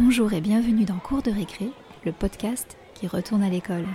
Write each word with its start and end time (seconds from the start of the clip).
Bonjour 0.00 0.32
et 0.32 0.40
bienvenue 0.40 0.84
dans 0.84 0.98
Cours 0.98 1.22
de 1.22 1.32
récré, 1.32 1.72
le 2.04 2.12
podcast 2.12 2.76
qui 2.94 3.08
retourne 3.08 3.42
à 3.42 3.48
l'école. 3.48 3.88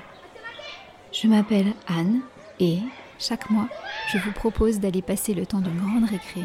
Je 1.13 1.27
m'appelle 1.27 1.73
Anne 1.87 2.19
et 2.59 2.79
chaque 3.19 3.49
mois, 3.49 3.69
je 4.11 4.17
vous 4.17 4.33
propose 4.33 4.81
d'aller 4.81 5.01
passer 5.01 5.33
le 5.33 5.45
temps 5.45 5.61
d'une 5.61 5.79
grande 5.79 6.09
récré 6.09 6.41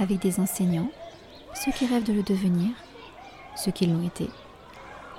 avec 0.00 0.18
des 0.18 0.40
enseignants, 0.40 0.90
ceux 1.54 1.70
qui 1.70 1.86
rêvent 1.86 2.02
de 2.02 2.14
le 2.14 2.24
devenir, 2.24 2.70
ceux 3.54 3.70
qui 3.70 3.86
l'ont 3.86 4.04
été, 4.04 4.28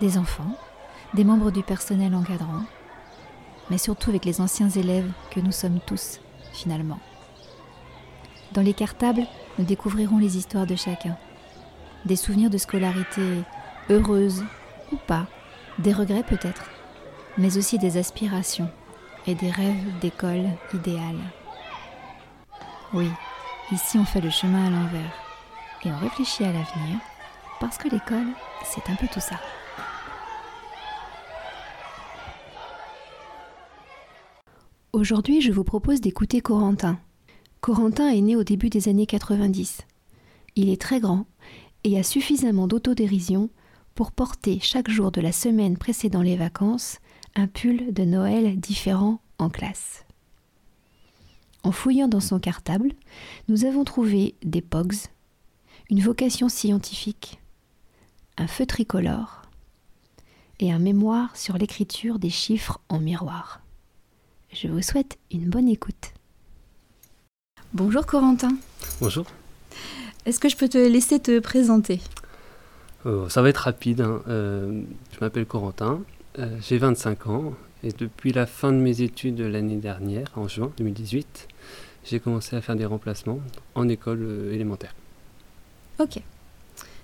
des 0.01 0.17
enfants, 0.17 0.57
des 1.13 1.23
membres 1.23 1.51
du 1.51 1.63
personnel 1.63 2.13
encadrant, 2.13 2.65
mais 3.69 3.77
surtout 3.77 4.09
avec 4.09 4.25
les 4.25 4.41
anciens 4.41 4.69
élèves 4.69 5.09
que 5.31 5.39
nous 5.39 5.53
sommes 5.53 5.79
tous, 5.79 6.19
finalement. 6.51 6.99
Dans 8.51 8.61
les 8.61 8.73
cartables, 8.73 9.27
nous 9.57 9.65
découvrirons 9.65 10.17
les 10.17 10.35
histoires 10.35 10.67
de 10.67 10.75
chacun, 10.75 11.15
des 12.03 12.17
souvenirs 12.17 12.49
de 12.49 12.57
scolarité 12.57 13.43
heureuse 13.89 14.43
ou 14.91 14.97
pas, 15.07 15.27
des 15.79 15.93
regrets 15.93 16.23
peut-être, 16.23 16.65
mais 17.37 17.57
aussi 17.57 17.77
des 17.77 17.97
aspirations 17.97 18.69
et 19.25 19.35
des 19.35 19.49
rêves 19.49 19.99
d'école 20.01 20.45
idéale. 20.73 21.19
Oui, 22.93 23.09
ici 23.71 23.97
on 23.97 24.05
fait 24.05 24.21
le 24.21 24.29
chemin 24.29 24.67
à 24.67 24.69
l'envers 24.69 25.13
et 25.83 25.91
on 25.91 25.97
réfléchit 25.97 26.43
à 26.43 26.53
l'avenir 26.53 26.99
parce 27.59 27.77
que 27.77 27.89
l'école, 27.89 28.27
c'est 28.65 28.89
un 28.89 28.95
peu 28.95 29.07
tout 29.07 29.19
ça. 29.19 29.39
Aujourd'hui, 34.93 35.41
je 35.41 35.51
vous 35.51 35.63
propose 35.63 36.01
d'écouter 36.01 36.41
Corentin. 36.41 36.99
Corentin 37.61 38.09
est 38.09 38.21
né 38.21 38.35
au 38.35 38.43
début 38.43 38.69
des 38.69 38.87
années 38.87 39.05
90. 39.05 39.81
Il 40.55 40.69
est 40.69 40.81
très 40.81 40.99
grand 40.99 41.25
et 41.83 41.99
a 41.99 42.03
suffisamment 42.03 42.67
d'autodérision 42.67 43.49
pour 43.97 44.11
porter 44.11 44.59
chaque 44.61 44.91
jour 44.91 45.11
de 45.11 45.21
la 45.21 45.31
semaine 45.31 45.75
précédant 45.75 46.21
les 46.21 46.37
vacances 46.37 46.99
un 47.33 47.47
pull 47.47 47.91
de 47.95 48.03
Noël 48.03 48.59
différent 48.59 49.19
en 49.39 49.49
classe. 49.49 50.05
En 51.63 51.71
fouillant 51.71 52.07
dans 52.07 52.19
son 52.19 52.39
cartable, 52.39 52.93
nous 53.47 53.65
avons 53.65 53.83
trouvé 53.83 54.35
des 54.43 54.61
POGs, 54.61 55.07
une 55.89 56.01
vocation 56.01 56.47
scientifique, 56.47 57.39
un 58.37 58.45
feu 58.45 58.67
tricolore 58.67 59.41
et 60.59 60.71
un 60.71 60.79
mémoire 60.79 61.35
sur 61.35 61.57
l'écriture 61.57 62.19
des 62.19 62.29
chiffres 62.29 62.79
en 62.89 62.99
miroir. 62.99 63.61
Je 64.53 64.67
vous 64.67 64.83
souhaite 64.83 65.17
une 65.31 65.49
bonne 65.49 65.69
écoute. 65.69 66.13
Bonjour 67.73 68.05
Corentin. 68.05 68.55
Bonjour. 69.01 69.25
Est-ce 70.27 70.39
que 70.39 70.49
je 70.49 70.55
peux 70.55 70.69
te 70.69 70.77
laisser 70.77 71.19
te 71.19 71.39
présenter? 71.39 71.99
Euh, 73.07 73.29
Ça 73.29 73.41
va 73.41 73.49
être 73.49 73.57
rapide. 73.57 74.01
Hein. 74.01 74.21
Euh, 74.27 74.81
je 75.13 75.17
m'appelle 75.21 75.45
Corentin, 75.45 76.01
euh, 76.39 76.55
j'ai 76.61 76.77
25 76.77 77.27
ans 77.27 77.53
et 77.83 77.91
depuis 77.91 78.33
la 78.33 78.45
fin 78.45 78.71
de 78.71 78.77
mes 78.77 79.01
études 79.01 79.39
l'année 79.39 79.77
dernière, 79.77 80.27
en 80.35 80.47
juin 80.47 80.71
2018, 80.77 81.47
j'ai 82.05 82.19
commencé 82.19 82.55
à 82.55 82.61
faire 82.61 82.75
des 82.75 82.85
remplacements 82.85 83.39
en 83.75 83.87
école 83.87 84.49
élémentaire. 84.51 84.93
Ok. 85.99 86.19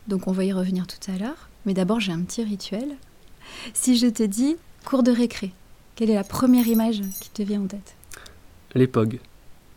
Donc 0.08 0.28
on 0.28 0.32
va 0.32 0.44
y 0.44 0.52
revenir 0.52 0.86
tout 0.88 1.12
à 1.12 1.18
l'heure. 1.18 1.50
Mais 1.66 1.74
d'abord 1.74 2.00
j'ai 2.00 2.12
un 2.12 2.22
petit 2.22 2.44
rituel. 2.44 2.96
Si 3.74 3.98
je 3.98 4.08
te 4.08 4.24
dis 4.24 4.58
cours 4.86 5.04
de 5.04 5.12
récré, 5.12 5.52
quelle 5.96 6.10
est 6.10 6.16
la 6.16 6.24
première 6.24 6.68
image 6.68 7.02
qui 7.22 7.30
te 7.30 7.44
vient 7.44 7.62
en 7.62 7.68
tête? 7.68 7.96
Les 8.76 8.88
POG. 8.88 9.20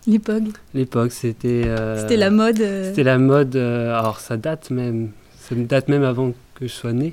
Les 0.07 0.19
POG 0.19 0.53
POG, 0.91 1.11
c'était... 1.11 1.71
c'était 1.99 2.17
la 2.17 2.31
mode 2.31 2.57
C'était 2.57 3.03
la 3.03 3.19
mode, 3.19 3.57
alors 3.57 4.21
ça 4.21 4.37
date 4.37 4.71
même, 4.71 5.11
ça 5.49 5.55
date 5.55 5.89
même 5.89 6.03
avant 6.03 6.33
que 6.55 6.67
je 6.67 6.73
sois 6.73 6.93
né, 6.93 7.13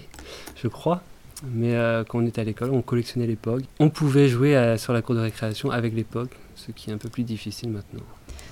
je 0.56 0.68
crois. 0.68 1.04
Mais 1.52 1.76
euh, 1.76 2.04
quand 2.08 2.20
on 2.20 2.26
était 2.26 2.42
à 2.42 2.44
l'école, 2.46 2.72
on 2.72 2.82
collectionnait 2.82 3.28
les 3.28 3.36
POG. 3.36 3.64
On 3.80 3.90
pouvait 3.90 4.30
jouer 4.30 4.56
à, 4.56 4.78
sur 4.78 4.94
la 4.94 5.02
cour 5.02 5.14
de 5.14 5.20
récréation 5.20 5.72
avec 5.72 5.94
les 5.94 6.06
POG, 6.06 6.30
ce 6.56 6.72
qui 6.72 6.90
est 6.90 6.94
un 6.94 6.98
peu 6.98 7.10
plus 7.10 7.24
difficile 7.24 7.70
maintenant. 7.70 8.04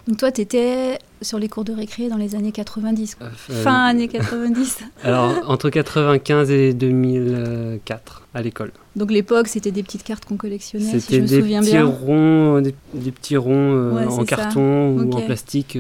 Donc 0.08 0.18
toi, 0.18 0.32
tu 0.32 0.42
étais 0.42 0.98
sur 1.22 1.38
les 1.38 1.48
cours 1.48 1.64
de 1.64 1.74
récré 1.74 2.10
dans 2.10 2.18
les 2.18 2.36
années 2.36 2.52
90, 2.52 3.18
euh, 3.22 3.30
fin 3.36 3.86
années 3.86 4.08
90 4.08 4.80
Alors, 5.04 5.34
entre 5.48 5.70
95 5.70 6.50
et 6.52 6.74
2004, 6.74 8.28
à 8.34 8.42
l'école. 8.42 8.72
Donc 8.96 9.12
les 9.12 9.22
POG, 9.24 9.48
c'était 9.48 9.72
des 9.72 9.84
petites 9.84 10.04
cartes 10.04 10.26
qu'on 10.26 10.38
collectionnait, 10.38 11.00
si 11.00 11.16
je 11.16 11.22
me 11.22 11.28
souviens 11.28 11.62
bien 11.62 11.86
Ronds, 11.86 12.62
des, 12.62 12.74
des 12.94 13.12
petits 13.12 13.38
ronds 13.38 13.54
euh, 13.54 14.08
en 14.08 14.26
carton 14.26 14.98
ou 14.98 15.12
en 15.12 15.22
plastique 15.22 15.78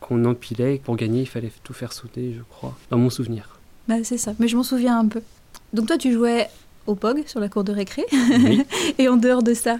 qu'on 0.00 0.24
empilait. 0.24 0.80
Pour 0.84 0.96
gagner, 0.96 1.22
il 1.22 1.28
fallait 1.28 1.52
tout 1.64 1.74
faire 1.74 1.92
sauter, 1.92 2.34
je 2.36 2.42
crois, 2.48 2.76
dans 2.90 2.98
mon 2.98 3.10
souvenir. 3.10 3.58
Bah, 3.88 3.96
c'est 4.02 4.18
ça, 4.18 4.32
mais 4.38 4.48
je 4.48 4.56
m'en 4.56 4.62
souviens 4.62 4.98
un 4.98 5.06
peu. 5.06 5.20
Donc 5.72 5.86
toi, 5.86 5.98
tu 5.98 6.12
jouais 6.12 6.48
au 6.86 6.94
POG 6.94 7.24
sur 7.26 7.40
la 7.40 7.48
cour 7.48 7.64
de 7.64 7.72
récré. 7.72 8.04
Et 8.98 9.08
en 9.08 9.16
dehors 9.16 9.42
de 9.42 9.54
ça? 9.54 9.78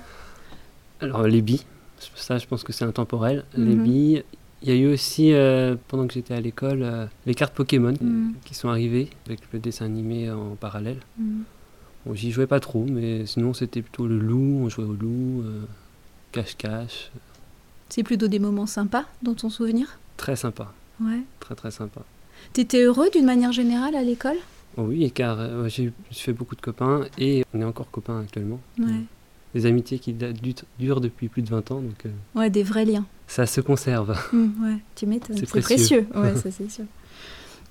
Alors 1.00 1.22
les 1.24 1.42
billes, 1.42 1.62
ça 2.14 2.38
je 2.38 2.46
pense 2.46 2.62
que 2.62 2.72
c'est 2.72 2.84
intemporel. 2.84 3.44
Les 3.56 3.74
mhm. 3.74 3.82
billes, 3.82 4.24
il 4.62 4.68
y 4.68 4.72
a 4.72 4.74
eu 4.74 4.92
aussi, 4.92 5.32
euh, 5.32 5.76
pendant 5.88 6.06
que 6.06 6.14
j'étais 6.14 6.34
à 6.34 6.40
l'école, 6.40 6.82
euh, 6.82 7.06
les 7.26 7.34
cartes 7.34 7.54
Pokémon 7.54 7.94
mhm. 8.00 8.34
qui 8.44 8.54
sont 8.54 8.68
arrivées 8.68 9.10
avec 9.26 9.40
le 9.52 9.58
dessin 9.58 9.84
animé 9.84 10.30
en 10.30 10.56
parallèle. 10.56 10.98
Mhm. 11.18 11.44
Bon, 12.04 12.14
J'y 12.14 12.30
jouais 12.30 12.46
pas 12.46 12.60
trop, 12.60 12.84
mais 12.84 13.26
sinon 13.26 13.52
c'était 13.54 13.82
plutôt 13.82 14.06
le 14.06 14.18
loup, 14.18 14.60
on 14.62 14.68
jouait 14.68 14.84
au 14.84 14.92
loup, 14.92 15.42
euh, 15.42 15.62
cache-cache. 16.32 17.10
c'est 17.88 18.02
plutôt 18.02 18.28
des 18.28 18.38
moments 18.38 18.66
sympas 18.66 19.04
dans 19.22 19.34
ton 19.34 19.50
souvenir? 19.50 19.98
Très 20.16 20.36
sympa. 20.36 20.72
Ouais. 21.00 21.22
Très 21.40 21.54
très 21.54 21.70
sympa. 21.70 22.02
T'étais 22.52 22.82
heureux 22.82 23.10
d'une 23.10 23.24
manière 23.24 23.52
générale 23.52 23.94
à 23.94 24.02
l'école? 24.02 24.36
Oui, 24.76 25.10
car 25.10 25.68
j'ai 25.68 25.92
fait 26.10 26.34
beaucoup 26.34 26.54
de 26.54 26.60
copains 26.60 27.06
et 27.18 27.44
on 27.54 27.60
est 27.60 27.64
encore 27.64 27.90
copains 27.90 28.20
actuellement. 28.20 28.60
Des 29.56 29.64
amitiés 29.64 29.98
qui 29.98 30.14
durent 30.78 31.00
depuis 31.00 31.28
plus 31.28 31.40
de 31.40 31.48
20 31.48 31.70
ans. 31.70 31.80
Donc, 31.80 32.04
euh, 32.04 32.10
ouais, 32.38 32.50
des 32.50 32.62
vrais 32.62 32.84
liens. 32.84 33.06
Ça 33.26 33.46
se 33.46 33.62
conserve. 33.62 34.14
Mmh, 34.32 34.64
ouais, 34.64 34.76
tu 34.94 35.06
m'étonnes. 35.06 35.38
C'est 35.38 35.48
précieux. 35.48 36.06
Ouais, 36.14 36.36
ça 36.36 36.50
c'est 36.50 36.70
sûr. 36.70 36.84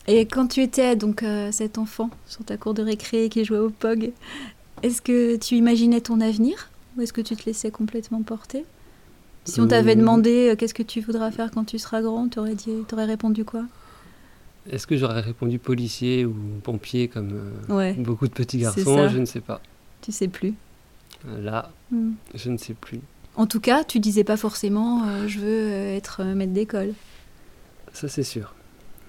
Et 0.08 0.26
quand 0.26 0.48
tu 0.48 0.62
étais 0.62 0.96
donc 0.96 1.22
euh, 1.22 1.52
cet 1.52 1.78
enfant 1.78 2.10
sur 2.26 2.44
ta 2.44 2.58
cour 2.58 2.74
de 2.74 2.82
récré 2.82 3.30
qui 3.30 3.46
jouait 3.46 3.60
au 3.60 3.70
POG, 3.70 4.14
est-ce 4.82 5.00
que 5.04 5.36
tu 5.36 5.56
imaginais 5.56 6.02
ton 6.02 6.22
avenir 6.22 6.72
ou 6.98 7.02
est-ce 7.02 7.14
que 7.14 7.22
tu 7.22 7.36
te 7.36 7.46
laissais 7.46 7.70
complètement 7.70 8.24
porter? 8.24 8.66
Si 9.44 9.62
on 9.62 9.68
t'avait 9.68 9.96
demandé 9.96 10.56
qu'est-ce 10.58 10.74
que 10.74 10.82
tu 10.82 11.02
voudras 11.02 11.30
faire 11.30 11.52
quand 11.52 11.66
tu 11.66 11.78
seras 11.78 12.02
grand, 12.02 12.28
tu 12.30 12.40
aurais, 12.40 12.56
aurais 12.92 13.06
répondu 13.06 13.46
quoi? 13.46 13.64
Est-ce 14.70 14.88
que 14.88 14.98
j'aurais 14.98 15.22
répondu 15.22 15.60
policier 15.60 16.26
ou 16.26 16.36
pompier 16.64 17.08
comme 17.08 17.54
euh, 17.70 17.94
beaucoup 18.00 18.28
de 18.28 18.34
petits 18.34 18.58
garçons? 18.58 19.08
Je 19.10 19.20
ne 19.20 19.26
sais 19.26 19.42
pas. 19.42 19.62
Tu 20.02 20.12
sais 20.12 20.28
plus. 20.28 20.54
Euh, 21.28 21.42
là, 21.42 21.72
hmm. 21.92 22.12
je 22.34 22.50
ne 22.50 22.58
sais 22.58 22.74
plus. 22.74 23.00
En 23.36 23.48
tout 23.48 23.60
cas, 23.60 23.84
tu 23.84 24.00
disais 24.00 24.24
pas 24.24 24.38
forcément 24.38 25.04
euh, 25.08 25.28
je 25.28 25.40
veux 25.40 25.72
être 25.96 26.24
maître 26.24 26.54
d'école. 26.54 26.94
Ça 27.94 28.08
c'est 28.08 28.24
sûr. 28.24 28.54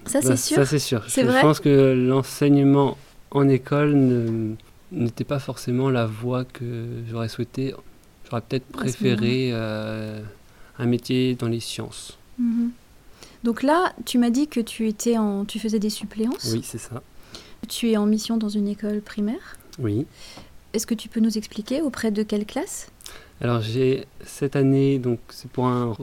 Ça 0.05 0.21
c'est 0.21 0.29
bah, 0.29 0.37
sûr. 0.37 0.55
Ça 0.57 0.65
c'est 0.65 0.79
sûr. 0.79 1.03
Je, 1.07 1.21
je 1.21 1.41
pense 1.41 1.59
que 1.59 1.93
l'enseignement 1.93 2.97
en 3.31 3.47
école 3.47 3.95
n'était 4.91 5.23
pas 5.23 5.39
forcément 5.39 5.89
la 5.89 6.05
voie 6.05 6.45
que 6.45 6.85
j'aurais 7.09 7.29
souhaité. 7.29 7.73
J'aurais 8.29 8.41
peut-être 8.41 8.67
préféré 8.67 9.51
un 9.53 10.85
métier 10.85 11.35
dans 11.35 11.47
les 11.47 11.59
sciences. 11.59 12.17
Mhm. 12.37 12.71
Donc 13.43 13.63
là, 13.63 13.93
tu 14.05 14.17
m'as 14.17 14.29
dit 14.29 14.47
que 14.47 14.59
tu 14.59 14.87
étais 14.87 15.17
en, 15.17 15.45
tu 15.45 15.59
faisais 15.59 15.79
des 15.79 15.89
suppléances. 15.89 16.51
Oui, 16.51 16.61
c'est 16.63 16.77
ça. 16.77 17.01
Tu 17.67 17.91
es 17.91 17.97
en 17.97 18.05
mission 18.05 18.37
dans 18.37 18.49
une 18.49 18.67
école 18.67 19.01
primaire. 19.01 19.57
Oui. 19.79 20.05
Est-ce 20.73 20.85
que 20.85 20.93
tu 20.93 21.09
peux 21.09 21.19
nous 21.19 21.37
expliquer 21.37 21.81
auprès 21.81 22.11
de 22.11 22.23
quelle 22.23 22.45
classe? 22.45 22.91
Alors 23.39 23.61
j'ai 23.61 24.05
cette 24.25 24.55
année, 24.55 24.97
donc 24.97 25.19
c'est 25.29 25.49
pour 25.49 25.67
un, 25.67 25.95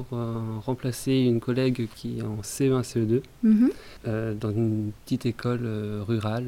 remplacer 0.65 1.13
une 1.13 1.41
collègue 1.41 1.89
qui 1.97 2.19
est 2.19 2.23
en 2.23 2.41
CE1, 2.43 2.83
CE2 2.83 3.23
mhm. 3.43 3.71
euh, 4.07 4.35
dans 4.35 4.53
une 4.53 4.93
petite 5.05 5.27
école 5.27 5.63
euh, 5.65 6.03
rurale, 6.07 6.47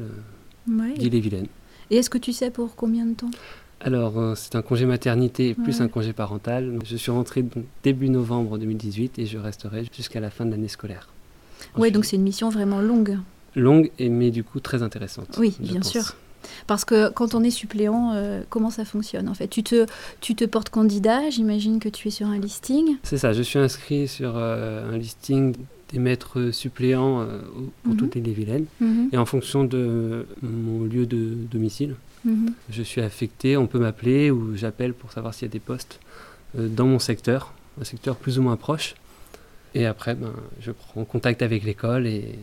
euh, 0.69 0.93
Ville-et-Vilaine. 0.97 1.47
Et 1.91 1.97
est-ce 1.97 2.09
que 2.09 2.17
tu 2.17 2.31
sais 2.31 2.51
pour 2.51 2.75
combien 2.75 3.05
de 3.05 3.13
temps? 3.13 3.31
Alors, 3.79 4.35
c'est 4.35 4.55
un 4.55 4.63
congé 4.63 4.85
maternité 4.85 5.53
plus 5.53 5.81
un 5.81 5.87
congé 5.87 6.11
parental. 6.11 6.79
Je 6.83 6.97
suis 6.97 7.11
rentré 7.11 7.45
début 7.83 8.09
novembre 8.09 8.57
2018 8.57 9.19
et 9.19 9.27
je 9.27 9.37
resterai 9.37 9.85
jusqu'à 9.95 10.19
la 10.19 10.31
fin 10.31 10.45
de 10.45 10.51
l'année 10.51 10.67
scolaire. 10.67 11.09
Oui, 11.77 11.91
donc 11.91 12.05
c'est 12.05 12.15
une 12.15 12.23
mission 12.23 12.49
vraiment 12.49 12.81
longue. 12.81 13.19
Longue, 13.55 13.91
et, 13.99 14.09
mais 14.09 14.31
du 14.31 14.43
coup 14.43 14.59
très 14.59 14.81
intéressante. 14.81 15.37
Oui, 15.37 15.55
bien 15.59 15.83
sûr. 15.83 16.15
Parce 16.67 16.85
que 16.85 17.09
quand 17.09 17.35
on 17.35 17.43
est 17.43 17.51
suppléant, 17.51 18.13
euh, 18.13 18.41
comment 18.49 18.69
ça 18.69 18.85
fonctionne 18.85 19.29
en 19.29 19.33
fait? 19.33 19.47
Tu 19.47 19.63
te, 19.63 19.85
tu 20.21 20.35
te 20.35 20.45
portes 20.45 20.69
candidat, 20.69 21.29
j'imagine 21.29 21.79
que 21.79 21.89
tu 21.89 22.07
es 22.07 22.11
sur 22.11 22.27
un 22.27 22.39
listing. 22.39 22.97
C'est 23.03 23.17
ça, 23.17 23.33
je 23.33 23.41
suis 23.41 23.59
inscrit 23.59 24.07
sur 24.07 24.33
euh, 24.35 24.93
un 24.93 24.97
listing 24.97 25.55
des 25.91 25.99
maîtres 25.99 26.51
suppléants 26.51 27.25
pour 27.83 27.93
mhm. 27.93 27.97
toutes 27.97 28.15
les 28.15 28.33
Vilaines. 28.33 28.65
Mhm. 28.81 29.09
Et 29.13 29.17
en 29.17 29.25
fonction 29.25 29.63
de 29.63 30.25
mon 30.41 30.83
lieu 30.83 31.05
de 31.05 31.33
domicile, 31.49 31.95
Mhm. 32.27 32.53
Je 32.69 32.83
suis 32.83 33.01
affecté, 33.01 33.57
on 33.57 33.67
peut 33.67 33.79
m'appeler 33.79 34.31
ou 34.31 34.55
j'appelle 34.55 34.93
pour 34.93 35.11
savoir 35.11 35.33
s'il 35.33 35.47
y 35.47 35.51
a 35.51 35.53
des 35.53 35.59
postes 35.59 35.99
euh, 36.57 36.67
dans 36.67 36.85
mon 36.85 36.99
secteur, 36.99 37.53
un 37.79 37.83
secteur 37.83 38.15
plus 38.15 38.37
ou 38.37 38.41
moins 38.41 38.57
proche. 38.57 38.95
Et 39.75 39.85
après, 39.85 40.15
ben, 40.15 40.33
je 40.59 40.71
prends 40.71 41.05
contact 41.05 41.41
avec 41.41 41.63
l'école 41.63 42.07
et, 42.07 42.39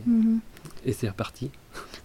et 0.85 0.93
c'est 0.93 1.09
reparti. 1.09 1.49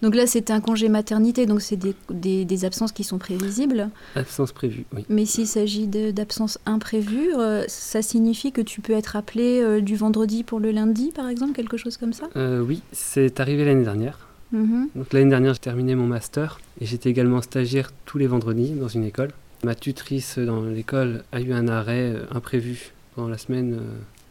Donc 0.01 0.15
là, 0.15 0.25
c'était 0.25 0.53
un 0.53 0.61
congé 0.61 0.89
maternité, 0.89 1.45
donc 1.45 1.61
c'est 1.61 1.77
des, 1.77 2.45
des, 2.45 2.65
absences 2.65 2.91
qui 2.91 3.03
sont 3.03 3.19
prévisibles. 3.19 3.89
Absences 4.15 4.51
prévues, 4.51 4.85
oui. 4.95 5.05
Mais 5.09 5.25
s'il 5.25 5.47
s'agit 5.47 5.87
d'absences 5.87 6.57
imprévues, 6.65 7.35
euh, 7.37 7.63
ça 7.67 8.01
signifie 8.01 8.51
que 8.51 8.61
tu 8.61 8.81
peux 8.81 8.93
être 8.93 9.15
appelé 9.15 9.61
euh, 9.61 9.81
du 9.81 9.95
vendredi 9.95 10.43
pour 10.43 10.59
le 10.59 10.71
lundi, 10.71 11.11
par 11.11 11.29
exemple, 11.29 11.53
quelque 11.53 11.77
chose 11.77 11.97
comme 11.97 12.13
ça? 12.13 12.29
Euh, 12.35 12.61
Oui, 12.61 12.81
c'est 12.91 13.39
arrivé 13.39 13.63
l'année 13.63 13.83
dernière. 13.83 14.27
Mhm. 14.51 14.89
Donc 14.95 15.13
l'année 15.13 15.29
dernière, 15.29 15.53
j'ai 15.53 15.59
terminé 15.59 15.95
mon 15.95 16.07
master 16.07 16.59
et 16.79 16.85
j'étais 16.85 17.09
également 17.09 17.41
stagiaire 17.41 17.91
tous 18.05 18.17
les 18.17 18.27
vendredis 18.27 18.71
dans 18.71 18.87
une 18.87 19.03
école. 19.03 19.31
Ma 19.63 19.75
tutrice 19.75 20.39
dans 20.39 20.63
l'école 20.63 21.23
a 21.31 21.39
eu 21.39 21.53
un 21.53 21.67
arrêt 21.67 22.15
imprévu 22.31 22.91
pendant 23.15 23.29
la 23.29 23.37
semaine 23.37 23.79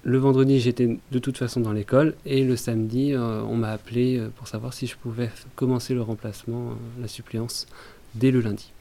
le 0.03 0.19
vendredi, 0.19 0.61
j'étais 0.61 0.99
de 1.11 1.19
toute 1.19 1.37
façon 1.37 1.61
dans 1.61 1.73
l'école 1.73 2.15
et 2.25 2.43
le 2.43 2.57
samedi, 2.57 3.13
euh, 3.13 3.43
on 3.43 3.57
m'a 3.57 3.71
appelé 3.71 4.19
euh, 4.19 4.29
pour 4.35 4.49
savoir 4.49 4.73
si 4.73 4.87
je 4.87 4.97
pouvais 4.97 5.31
commencer 5.57 5.93
le 5.93 6.01
remplacement, 6.01 6.71
euh, 6.71 7.03
la 7.03 7.09
suppléance, 7.09 7.67
dès 8.15 8.31
le 8.31 8.41
lundi. 8.41 8.73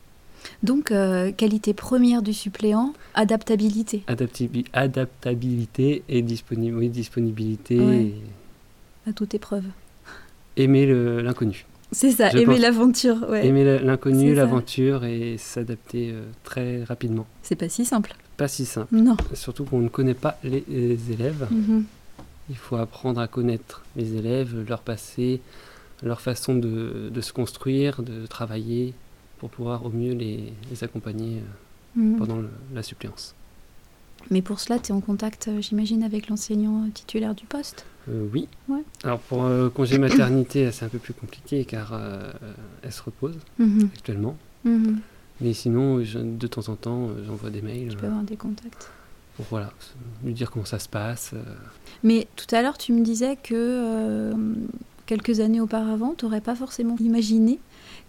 Donc, 0.64 0.94
qualité 1.36 1.74
première 1.74 2.22
du 2.22 2.32
suppléant, 2.32 2.94
adaptabilité. 3.14 4.04
adaptabilité 4.72 6.04
et 6.08 6.22
disponibilité. 6.22 8.14
À 9.06 9.12
toute 9.12 9.36
épreuve. 9.36 9.66
Aimer 10.56 10.86
l'inconnu. 11.22 11.66
C'est 11.92 12.12
ça, 12.12 12.32
aimer 12.32 12.58
l'aventure. 12.58 13.36
Aimer 13.36 13.80
l'inconnu, 13.80 14.34
l'aventure 14.34 15.04
et 15.04 15.36
s'adapter 15.38 16.14
très 16.46 16.86
rapidement. 16.86 17.28
C'est 17.42 17.58
pas 17.58 17.68
si 17.68 17.84
simple 17.84 18.16
pas 18.40 18.48
si 18.48 18.66
simple. 18.66 18.96
Non. 18.96 19.18
Surtout 19.34 19.66
qu'on 19.66 19.80
ne 19.80 19.90
connaît 19.90 20.14
pas 20.14 20.40
les, 20.44 20.64
élèves. 21.12 21.46
Mhm. 21.52 21.84
Il 22.50 22.56
faut 22.56 22.78
apprendre 22.78 23.20
à 23.20 23.28
connaître 23.28 23.84
les 23.98 24.16
élèves, 24.16 24.66
leur 24.68 24.80
passé, 24.80 25.42
leur 26.02 26.22
façon 26.22 26.56
de, 26.56 27.22
se 27.22 27.34
construire, 27.34 28.02
de 28.02 28.26
travailler, 28.26 28.94
pour 29.40 29.50
pouvoir 29.50 29.86
au 29.86 29.90
mieux 29.90 30.14
les, 30.14 30.54
accompagner 30.82 31.40
euh, 31.98 32.02
mhm. 32.02 32.18
pendant 32.18 32.38
la 32.74 32.82
suppléance. 32.82 33.36
Mais 34.32 34.42
pour 34.42 34.62
cela, 34.62 34.80
tu 34.80 34.92
es 34.92 34.96
en 34.96 35.02
contact, 35.02 35.50
euh, 35.50 35.62
j'imagine, 35.62 36.04
avec 36.04 36.30
l'enseignant 36.30 36.90
titulaire 36.94 37.36
du 37.36 37.46
poste? 37.46 37.86
Euh, 38.08 38.26
Oui. 38.34 38.48
Ouais. 38.70 38.84
Alors 39.04 39.20
pour 39.20 39.46
congé 39.74 39.98
maternité, 39.98 40.72
c'est 40.72 40.86
un 40.86 40.90
peu 40.90 40.98
plus 40.98 41.14
compliqué 41.14 41.66
car 41.66 42.00
elle 42.84 42.94
se 42.94 43.04
repose 43.04 43.38
mhm. 43.60 43.90
actuellement. 43.94 44.38
Mais 45.42 45.54
sinon, 45.54 46.00
de 46.00 46.48
temps 46.48 46.70
en 46.70 46.76
temps, 46.76 47.10
euh, 47.10 47.24
j'envoie 47.26 47.50
des 47.50 47.62
mails. 47.62 47.90
Tu 47.90 47.98
peux 47.98 48.08
avoir 48.08 48.24
des 48.24 48.36
contacts. 48.36 48.90
Pour 49.38 49.46
voilà, 49.50 49.72
lui 50.24 50.34
dire 50.34 50.52
comment 50.52 50.66
ça 50.66 50.80
se 50.80 50.90
passe. 50.90 51.32
Euh. 51.34 51.42
Mais 52.04 52.28
tout 52.36 52.54
à 52.54 52.62
l'heure, 52.62 52.78
tu 52.78 52.92
me 52.92 53.04
disais 53.04 53.38
que 53.38 53.54
euh, 53.54 54.34
quelques 55.06 55.40
années 55.40 55.62
auparavant, 55.62 56.14
tu 56.18 56.26
n'aurais 56.26 56.42
pas 56.42 56.56
forcément 56.56 56.98
imaginé 57.00 57.60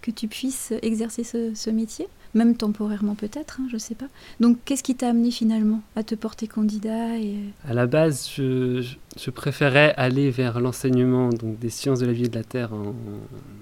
que 0.01 0.11
tu 0.11 0.27
puisses 0.27 0.73
exercer 0.81 1.23
ce, 1.23 1.69
métier, 1.69 2.07
même 2.33 2.55
temporairement 2.55 3.15
peut-être, 3.15 3.59
hein, 3.61 3.67
je 3.69 3.75
ne 3.75 3.79
sais 3.79 3.95
pas. 3.95 4.07
Donc, 4.39 4.57
qu'est-ce 4.65 4.83
qui 4.83 4.95
t'a 4.95 5.09
amené 5.09 5.31
finalement 5.31 5.81
à 5.95 6.03
te 6.03 6.15
porter 6.15 6.47
candidat 6.47 7.17
et... 7.17 7.37
À 7.67 7.73
la 7.73 7.85
base, 7.85 8.29
je, 8.35 8.83
je 9.17 9.29
préférais 9.29 9.93
aller 9.95 10.31
vers 10.31 10.59
l'enseignement 10.59 11.29
donc 11.29 11.59
des 11.59 11.69
sciences 11.69 11.99
de 11.99 12.07
la 12.07 12.13
vie 12.13 12.25
et 12.25 12.29
de 12.29 12.35
la 12.35 12.43
terre 12.43 12.73
en 12.73 12.93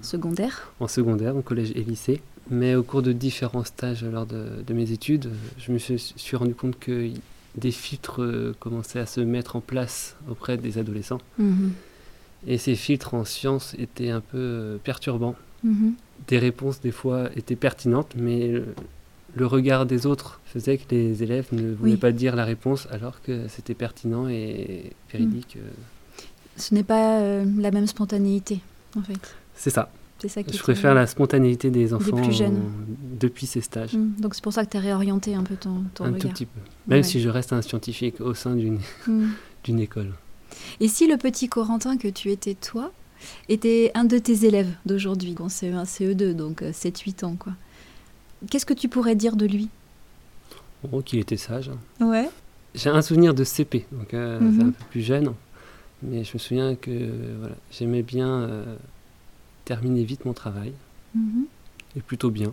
secondaire, 0.02 0.72
en 0.80 0.88
secondaire, 0.88 1.36
au 1.36 1.42
collège 1.42 1.72
et 1.74 1.82
lycée. 1.82 2.22
Mais 2.50 2.74
au 2.74 2.82
cours 2.82 3.02
de 3.02 3.12
différents 3.12 3.64
stages 3.64 4.04
lors 4.04 4.26
de, 4.26 4.74
mes 4.74 4.90
études, 4.90 5.30
je 5.58 5.70
me 5.72 5.78
suis, 5.78 6.36
rendu 6.36 6.54
compte 6.54 6.78
que 6.78 7.10
des 7.56 7.70
filtres 7.70 8.22
euh, 8.22 8.54
commençaient 8.58 8.98
à 8.98 9.06
se 9.06 9.20
mettre 9.20 9.56
en 9.56 9.60
place 9.60 10.16
auprès 10.28 10.56
des 10.56 10.78
adolescents. 10.78 11.20
Mhm. 11.38 11.72
Et 12.46 12.58
ces 12.58 12.74
filtres 12.74 13.14
en 13.14 13.24
sciences 13.24 13.74
étaient 13.78 14.10
un 14.10 14.20
peu 14.20 14.38
euh, 14.38 14.76
perturbants. 14.82 15.36
Mhm. 15.62 15.94
Des 16.26 16.38
réponses, 16.38 16.80
des 16.80 16.90
fois, 16.90 17.28
étaient 17.36 17.56
pertinentes, 17.56 18.14
mais 18.16 18.62
le, 19.34 19.46
regard 19.46 19.86
des 19.86 20.06
autres 20.06 20.40
faisait 20.44 20.78
que 20.78 20.84
les 20.90 21.22
élèves 21.22 21.46
ne 21.52 21.72
voulaient 21.72 21.96
pas 21.96 22.12
dire 22.12 22.34
la 22.34 22.44
réponse 22.44 22.88
alors 22.90 23.22
que 23.22 23.46
c'était 23.48 23.74
pertinent 23.74 24.28
et 24.28 24.92
véridique. 25.12 25.56
Mhm. 25.56 25.62
Ce 26.56 26.74
n'est 26.74 26.82
pas 26.82 27.20
euh, 27.20 27.44
la 27.58 27.70
même 27.70 27.86
spontanéité, 27.86 28.60
en 28.96 29.02
fait. 29.02 29.36
C'est 29.54 29.70
ça 29.70 29.90
je 30.28 30.58
préfère 30.58 30.94
la 30.94 31.06
spontanéité 31.06 31.70
des 31.70 31.94
enfants 31.94 32.20
depuis 33.18 33.46
ces 33.46 33.60
stages. 33.60 33.94
Mmh. 33.94 34.14
Donc 34.18 34.34
c'est 34.34 34.42
pour 34.42 34.52
ça 34.52 34.64
que 34.64 34.70
tu 34.70 34.76
as 34.76 34.80
réorienté 34.80 35.34
un 35.34 35.42
peu 35.42 35.56
ton, 35.56 35.84
ton 35.94 36.04
un 36.04 36.12
tout 36.12 36.28
petit 36.28 36.46
peu. 36.46 36.60
Même 36.86 37.02
si 37.02 37.20
je 37.20 37.28
reste 37.28 37.52
un 37.52 37.62
scientifique 37.62 38.20
au 38.20 38.34
sein 38.34 38.54
d'une 38.54 38.78
mmh. 39.06 39.28
d'une 39.64 39.80
école. 39.80 40.12
Et 40.80 40.88
si 40.88 41.06
le 41.06 41.16
petit 41.16 41.48
Corentin 41.48 41.96
que 41.96 42.08
tu 42.08 42.30
étais 42.30 42.54
toi 42.54 42.92
était 43.48 43.90
un 43.94 44.04
de 44.04 44.18
tes 44.18 44.46
élèves 44.46 44.70
d'aujourd'hui, 44.86 45.34
en 45.38 45.48
CE1, 45.48 45.84
CE2, 45.84 46.32
donc 46.32 46.62
7-8 46.62 47.24
euh, 47.24 47.26
ans, 47.26 47.36
quoi. 47.38 47.52
Qu'est-ce 48.50 48.64
que 48.64 48.72
tu 48.72 48.88
pourrais 48.88 49.14
dire 49.14 49.36
de 49.36 49.46
lui? 49.46 49.68
Oh, 50.90 51.02
qu'il 51.02 51.18
était 51.18 51.36
sage. 51.36 51.70
Ouais. 52.00 52.30
J'ai 52.74 52.88
un 52.88 53.02
souvenir 53.02 53.34
de 53.34 53.44
CP, 53.44 53.86
donc 53.92 54.14
euh, 54.14 54.38
c'est 54.38 54.64
mmh. 54.64 54.68
un 54.68 54.70
peu 54.70 54.84
plus 54.90 55.02
jeune. 55.02 55.34
Mais 56.02 56.24
je 56.24 56.32
me 56.32 56.38
souviens 56.38 56.74
que 56.76 56.90
voilà, 57.38 57.54
j'aimais 57.70 58.02
bien 58.02 58.28
euh, 58.28 58.76
terminer 59.70 60.02
vite 60.02 60.24
mon 60.24 60.32
travail. 60.32 60.72
Mhm. 61.14 61.44
Et 61.96 62.00
plutôt 62.00 62.30
bien. 62.30 62.52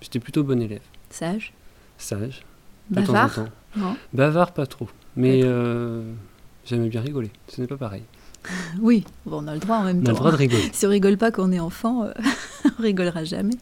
J'étais 0.00 0.20
plutôt 0.20 0.44
bon 0.44 0.62
élève. 0.62 0.86
Sage. 1.10 1.52
Sage. 1.98 2.42
Bavard. 2.88 3.46
Non. 3.76 3.96
Bavard, 4.12 4.52
pas 4.52 4.66
trop. 4.66 4.88
Mais 5.16 5.40
euh, 5.42 6.04
j'aimais 6.64 6.88
bien 6.88 7.00
rigoler. 7.00 7.30
Ce 7.48 7.60
n'est 7.60 7.66
pas 7.66 7.76
pareil. 7.76 8.04
Oui, 8.80 9.04
bon, 9.26 9.42
on 9.44 9.48
a 9.48 9.54
le 9.54 9.60
droit 9.60 9.78
en 9.78 9.84
même 9.84 10.04
temps. 10.04 10.12
On 10.12 10.14
a 10.14 10.14
le 10.14 10.18
droit 10.18 10.30
de 10.30 10.36
rigoler. 10.36 10.70
si 10.72 10.86
on 10.86 10.90
rigole 10.90 11.16
pas 11.16 11.32
quand 11.32 11.48
on 11.48 11.52
est 11.52 11.60
enfant, 11.60 12.04
euh, 12.04 12.12
on 12.78 12.82
rigolera 12.82 13.24
jamais. 13.24 13.58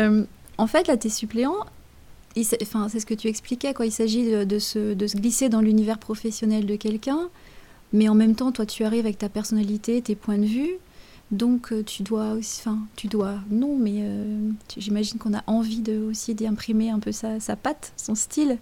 Euh, 0.00 0.24
en 0.56 0.66
fait, 0.66 0.88
là, 0.88 0.96
tes 0.96 1.10
suppléants, 1.10 1.66
enfin, 2.62 2.88
c'est 2.88 2.98
ce 3.00 3.06
que 3.06 3.14
tu 3.14 3.28
expliquais, 3.28 3.74
quoi. 3.74 3.86
Il 3.86 3.92
s'agit 3.92 4.28
de, 4.28 4.42
de, 4.42 4.58
se, 4.58 4.94
de 4.94 5.06
se 5.06 5.16
glisser 5.16 5.48
dans 5.48 5.60
l'univers 5.60 5.98
professionnel 5.98 6.66
de 6.66 6.74
quelqu'un, 6.76 7.28
mais 7.92 8.08
en 8.08 8.14
même 8.14 8.34
temps, 8.34 8.50
toi, 8.50 8.66
tu 8.66 8.82
arrives 8.84 9.04
avec 9.06 9.18
ta 9.18 9.28
personnalité, 9.28 10.02
tes 10.02 10.16
points 10.16 10.38
de 10.38 10.46
vue, 10.46 10.78
donc 11.30 11.72
euh, 11.72 11.82
tu 11.82 12.02
dois 12.02 12.32
aussi, 12.32 12.60
enfin 12.62 12.78
tu 12.96 13.06
dois, 13.06 13.36
non, 13.50 13.76
mais 13.76 13.98
euh, 13.98 14.50
j'imagine 14.76 15.18
qu'on 15.18 15.34
a 15.34 15.42
envie 15.46 15.80
de 15.80 15.98
aussi 15.98 16.34
d'imprimer 16.34 16.90
un 16.90 17.00
peu 17.00 17.12
sa, 17.12 17.38
sa 17.40 17.56
patte, 17.56 17.92
son 17.96 18.14
style. 18.14 18.58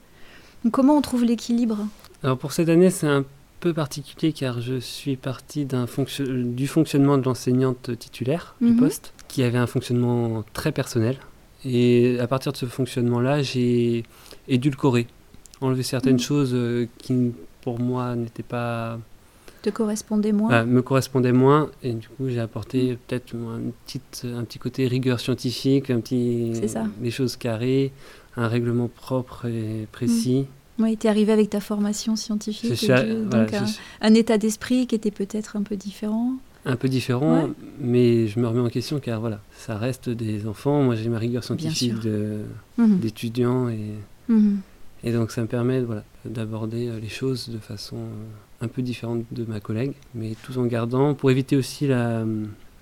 comment 0.73 0.97
on 0.97 1.03
trouve 1.03 1.25
l'équilibre? 1.25 1.87
Alors 2.23 2.39
pour 2.39 2.53
cette 2.53 2.69
année, 2.69 2.91
c'est 2.91 3.07
un 3.07 3.25
peu 3.61 3.73
particulier 3.73 4.33
car 4.33 4.61
je 4.61 4.81
suis 4.81 5.17
parti 5.17 5.65
d'un 5.65 5.87
fonction... 5.87 6.25
du 6.29 6.67
fonctionnement 6.67 7.19
de 7.19 7.25
l'enseignante 7.25 7.97
titulaire 7.99 8.57
du 8.61 8.73
mhm. 8.73 8.79
poste, 8.79 9.13
qui 9.29 9.43
avait 9.43 9.59
un 9.59 9.67
fonctionnement 9.67 10.45
très 10.53 10.73
personnel. 10.73 11.19
Et 11.65 12.19
à 12.21 12.27
partir 12.27 12.53
de 12.53 12.57
ce 12.57 12.67
fonctionnement-là, 12.67 13.43
j'ai 13.43 14.05
édulcoré, 14.49 15.07
enlevé 15.61 15.83
certaines 15.83 16.15
mhm. 16.15 16.21
choses 16.21 16.51
euh, 16.53 16.89
qui 16.99 17.33
pour 17.61 17.79
moi 17.79 18.17
n'étaient 18.17 18.43
pas 18.43 18.99
te 19.63 19.71
correspondait 19.71 20.33
moins 20.33 20.51
ah, 20.51 20.65
Me 20.65 20.83
correspondait 20.83 21.33
moins, 21.33 21.71
et 21.83 21.93
du 21.93 22.09
coup 22.09 22.29
j'ai 22.29 22.41
apporté 22.41 22.99
peut-être 23.07 23.35
un, 23.35 23.71
un 24.37 24.45
petit 24.45 24.59
côté 24.59 24.87
rigueur 24.87 25.21
scientifique, 25.21 25.91
un 25.91 26.01
petit, 26.01 26.53
des 26.99 27.11
choses 27.11 27.37
carrées, 27.37 27.93
un 28.37 28.49
règlement 28.49 28.89
propre 28.89 29.47
et 29.47 29.87
précis. 29.93 30.43
Mm. 30.43 30.83
Oui, 30.83 30.97
tu 30.97 31.07
es 31.07 31.11
arrivé 31.11 31.33
avec 31.33 31.51
ta 31.51 31.61
formation 31.61 32.17
scientifique, 32.17 32.87
donc 33.31 33.49
un, 34.01 34.15
état 34.15 34.37
d'esprit 34.37 34.87
qui 34.87 34.95
était 34.95 35.11
peut-être 35.11 35.57
un 35.57 35.63
peu 35.63 35.77
différent. 35.77 36.35
Un 36.67 36.77
peu 36.77 36.89
différent, 36.89 37.49
mais 37.81 38.27
je 38.27 38.41
me 38.41 38.49
remets 38.49 38.61
en 38.61 38.69
question 38.69 38.99
car 38.99 39.21
voilà, 39.21 39.41
ça 39.57 39.79
reste 39.79 40.11
des 40.11 40.47
enfants. 40.47 40.83
Moi 40.83 40.97
j'ai 40.97 41.09
ma 41.09 41.19
rigueur 41.19 41.45
scientifique 41.45 41.95
mm-hmm. 41.95 42.99
d'étudiant 42.99 43.69
et, 43.69 43.93
mm-hmm. 44.29 44.57
et 45.05 45.13
donc 45.13 45.31
ça 45.31 45.41
me 45.43 45.47
permet 45.47 45.81
voilà, 45.81 46.05
d'aborder 46.25 46.89
euh, 46.89 47.01
les 47.01 47.09
choses 47.09 47.49
de 47.49 47.59
façon 47.59 47.97
euh, 47.97 48.25
un 48.61 48.69
peu 48.69 48.83
différente 48.83 49.25
de 49.33 49.45
ma 49.45 49.61
collègue, 49.61 49.93
mais 50.15 50.35
tout 50.43 50.59
en 50.59 50.67
gardant, 50.67 51.15
pour 51.15 51.31
éviter 51.31 51.57
aussi 51.57 51.87
la, 51.87 52.25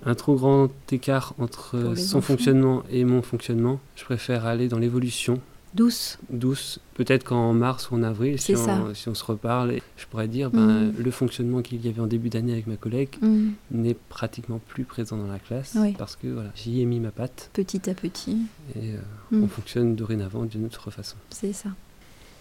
un 0.05 0.15
trop 0.15 0.35
grand 0.35 0.69
écart 0.91 1.33
entre 1.39 1.95
son 1.97 2.21
fonctionnement 2.21 2.83
et 2.89 3.03
mon 3.03 3.21
fonctionnement, 3.21 3.79
je 3.95 4.03
préfère 4.05 4.45
aller 4.45 4.67
dans 4.67 4.79
l'évolution. 4.79 5.41
Douce. 5.73 6.19
Douce. 6.29 6.79
Peut-être 6.93 7.25
qu'en 7.25 7.51
mars 7.51 7.91
ou 7.91 7.95
en 7.95 8.03
avril, 8.03 8.39
si 8.39 8.55
on, 8.55 8.93
si 8.93 9.09
on, 9.09 9.13
se 9.13 9.25
reparle, 9.25 9.75
je 9.97 10.05
pourrais 10.05 10.29
dire 10.29 10.49
ben, 10.49 10.85
mm. 10.85 10.93
le 10.97 11.11
fonctionnement 11.11 11.61
qu'il 11.61 11.85
y 11.85 11.89
avait 11.89 11.99
en 11.99 12.07
début 12.07 12.29
d'année 12.29 12.53
avec 12.53 12.65
ma 12.65 12.77
collègue 12.77 13.09
mm. 13.21 13.49
n'est 13.71 13.93
pratiquement 13.93 14.61
plus 14.69 14.85
présent 14.85 15.17
dans 15.17 15.27
la 15.27 15.37
classe 15.37 15.75
parce 15.97 16.15
que 16.15 16.27
voilà, 16.27 16.51
j'y 16.55 16.79
ai 16.79 16.85
mis 16.85 17.01
ma 17.01 17.11
patte. 17.11 17.49
Petit 17.51 17.89
à 17.89 17.93
petit. 17.93 18.37
Et 18.75 18.93
euh, 18.93 18.97
mm. 19.31 19.43
on 19.43 19.47
fonctionne 19.49 19.95
dorénavant 19.95 20.45
d'une 20.45 20.65
autre 20.65 20.91
façon. 20.91 21.17
C'est 21.29 21.51
ça. 21.51 21.69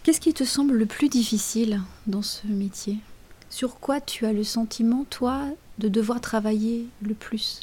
Qu'est-ce 0.05 0.21
qui 0.21 0.33
te 0.33 0.45
semble 0.45 0.76
le 0.76 0.87
plus 0.87 1.09
difficile 1.09 1.81
dans 2.07 2.23
ce 2.23 2.47
métier? 2.47 2.99
Sur 3.54 3.78
quoi 3.78 4.00
tu 4.00 4.26
as 4.26 4.32
le 4.32 4.42
sentiment, 4.42 5.06
toi, 5.11 5.44
de 5.78 5.87
devoir 5.87 6.20
travailler 6.20 6.87
le 7.00 7.14
plus? 7.14 7.61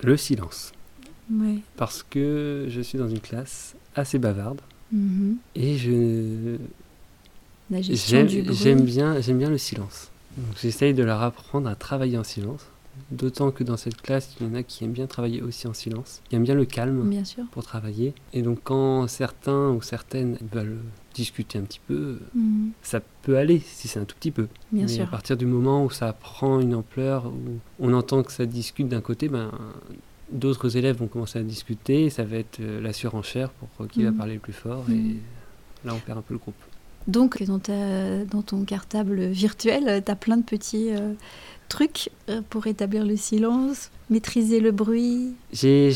Le 0.00 0.16
silence. 0.16 0.70
Oui. 1.28 1.62
Parce 1.76 2.04
que 2.08 2.66
je 2.68 2.80
suis 2.80 2.98
dans 2.98 3.08
une 3.08 3.18
classe 3.18 3.74
assez 3.96 4.20
bavarde 4.20 4.60
mhm. 4.92 5.38
et 5.56 5.76
je 5.76 6.56
j'aime 7.72 8.82
bien 8.82 9.20
j'aime 9.20 9.38
bien 9.38 9.50
le 9.50 9.58
silence. 9.58 10.08
Donc 10.36 10.56
j'essaye 10.62 10.94
de 10.94 11.02
leur 11.02 11.20
apprendre 11.20 11.68
à 11.68 11.74
travailler 11.74 12.16
en 12.16 12.24
silence. 12.24 12.64
D'autant 13.10 13.50
que 13.50 13.64
dans 13.64 13.76
cette 13.76 14.00
classe, 14.00 14.36
il 14.40 14.46
y 14.46 14.50
en 14.50 14.54
a 14.54 14.62
qui 14.62 14.84
aiment 14.84 14.92
bien 14.92 15.06
travailler 15.08 15.42
aussi 15.42 15.66
en 15.66 15.74
silence, 15.74 16.20
qui 16.28 16.36
aiment 16.36 16.44
bien 16.44 16.54
le 16.54 16.64
calme 16.64 17.08
Bien 17.08 17.24
sûr. 17.24 17.44
pour 17.50 17.64
travailler. 17.64 18.14
Et 18.32 18.42
donc 18.42 18.60
quand 18.62 19.08
certains 19.08 19.70
ou 19.70 19.82
certaines 19.82 20.38
veulent 20.52 20.78
discuter 21.22 21.58
un 21.58 21.62
petit 21.62 21.80
peu, 21.86 22.18
Mhm. 22.34 22.70
ça 22.82 23.00
peut 23.22 23.36
aller 23.36 23.60
si 23.64 23.88
c'est 23.88 24.00
un 24.00 24.04
tout 24.04 24.16
petit 24.16 24.30
peu. 24.30 24.46
Bien 24.72 24.82
Mais 24.86 24.88
sûr. 24.88 25.04
à 25.04 25.06
partir 25.06 25.36
du 25.36 25.46
moment 25.46 25.84
où 25.84 25.90
ça 25.90 26.12
prend 26.12 26.60
une 26.60 26.74
ampleur, 26.74 27.26
où 27.26 27.58
on 27.80 27.92
entend 27.92 28.22
que 28.22 28.32
ça 28.32 28.46
discute 28.46 28.88
d'un 28.88 29.00
côté, 29.00 29.28
ben, 29.28 29.50
d'autres 30.30 30.76
élèves 30.76 30.96
vont 30.98 31.06
commencer 31.08 31.38
à 31.38 31.42
discuter, 31.42 32.04
et 32.04 32.10
ça 32.10 32.24
va 32.24 32.36
être 32.36 32.60
euh, 32.60 32.80
la 32.80 32.92
surenchère 32.92 33.50
pour 33.50 33.68
euh, 33.80 33.88
qui 33.88 34.02
va 34.04 34.10
Mhm. 34.10 34.16
parler 34.16 34.34
le 34.34 34.40
plus 34.40 34.52
fort, 34.52 34.84
Mhm. 34.88 34.94
et 34.94 35.16
là 35.86 35.94
on 35.94 35.98
perd 35.98 36.18
un 36.18 36.22
peu 36.22 36.34
le 36.34 36.38
groupe. 36.38 36.54
Donc, 37.06 37.42
dans, 37.44 37.58
ta- 37.58 38.24
dans 38.26 38.42
ton 38.42 38.64
cartable 38.64 39.26
virtuel, 39.28 40.02
tu 40.04 40.10
as 40.12 40.16
plein 40.16 40.36
de 40.36 40.42
petits 40.42 40.90
euh, 40.90 41.14
trucs 41.70 42.10
euh, 42.28 42.42
pour 42.50 42.66
établir 42.66 43.04
le 43.06 43.16
silence, 43.16 43.90
maîtriser 44.10 44.60
le 44.60 44.70
bruit. 44.72 45.32
J'ai 45.52 45.90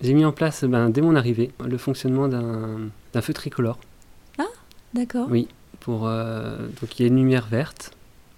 j'ai 0.00 0.12
mis 0.12 0.24
en 0.24 0.32
place, 0.32 0.64
ben, 0.64 0.90
dès 0.90 1.00
mon 1.00 1.14
arrivée, 1.14 1.50
le 1.64 1.78
fonctionnement 1.78 2.28
d'un 2.28 3.20
feu 3.22 3.32
tricolore. 3.32 3.78
D'accord 4.94 5.26
Oui. 5.30 5.48
Pour, 5.80 6.06
euh, 6.06 6.56
donc 6.80 6.98
il 6.98 7.02
y 7.02 7.04
a 7.04 7.08
une 7.08 7.16
lumière 7.16 7.46
verte, 7.46 7.90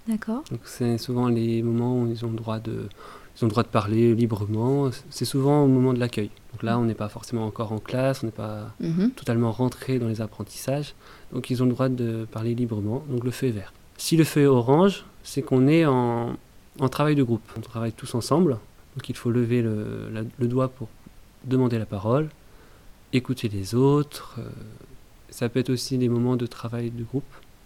D'accord. 0.07 0.43
donc 0.51 0.59
c'est 0.65 0.97
souvent 0.97 1.27
les 1.29 1.61
moments 1.63 2.01
où 2.01 2.07
ils 2.11 2.25
ont 2.25 2.29
le 2.31 2.35
droit 2.35 2.59
de, 2.59 2.89
ils 3.37 3.43
ont 3.43 3.47
le 3.47 3.51
droit 3.51 3.63
de 3.63 3.69
parler 3.69 4.13
librement, 4.15 4.89
c'est 5.09 5.23
souvent 5.23 5.63
au 5.63 5.67
moment 5.67 5.93
de 5.93 5.99
l'accueil. 5.99 6.29
Donc 6.51 6.63
là 6.63 6.77
on 6.77 6.83
n'est 6.83 6.93
pas 6.95 7.07
forcément 7.07 7.45
encore 7.45 7.71
en 7.71 7.77
classe, 7.79 8.21
on 8.23 8.25
n'est 8.25 8.31
pas 8.33 8.73
Mhm. 8.81 9.11
totalement 9.11 9.51
rentré 9.53 9.97
dans 9.99 10.07
les 10.09 10.19
apprentissages. 10.19 10.93
Donc 11.31 11.49
ils 11.49 11.61
ont 11.63 11.67
le 11.67 11.71
droit 11.71 11.87
de 11.87 12.25
parler 12.29 12.53
librement. 12.53 13.03
Donc 13.09 13.23
le 13.23 13.31
feu 13.31 13.47
est 13.47 13.51
vert. 13.51 13.71
Si 13.97 14.17
le 14.17 14.23
feu 14.25 14.41
est 14.41 14.45
orange, 14.47 15.05
c'est 15.23 15.41
qu'on 15.43 15.67
est 15.67 15.85
en, 15.85 16.35
en 16.79 16.89
travail 16.89 17.15
de 17.15 17.23
groupe. 17.23 17.43
On 17.57 17.61
travaille 17.61 17.93
tous 17.93 18.13
ensemble. 18.15 18.57
Donc 18.97 19.07
il 19.07 19.15
faut 19.15 19.29
lever 19.31 19.61
le, 19.61 20.09
la- 20.11 20.23
le 20.37 20.47
doigt 20.47 20.67
pour 20.67 20.89
demander 21.45 21.77
la 21.79 21.85
parole, 21.85 22.27
écouter 23.13 23.47
les 23.47 23.73
autres. 23.75 24.35
euh, 24.39 24.49
ça 25.29 25.49
peut 25.49 25.59
être 25.59 25.69
aussi 25.69 25.97
des 25.97 26.09
moments 26.09 26.35
de 26.35 26.45
travail 26.45 26.89
de 26.91 27.03
groupe 27.03 27.23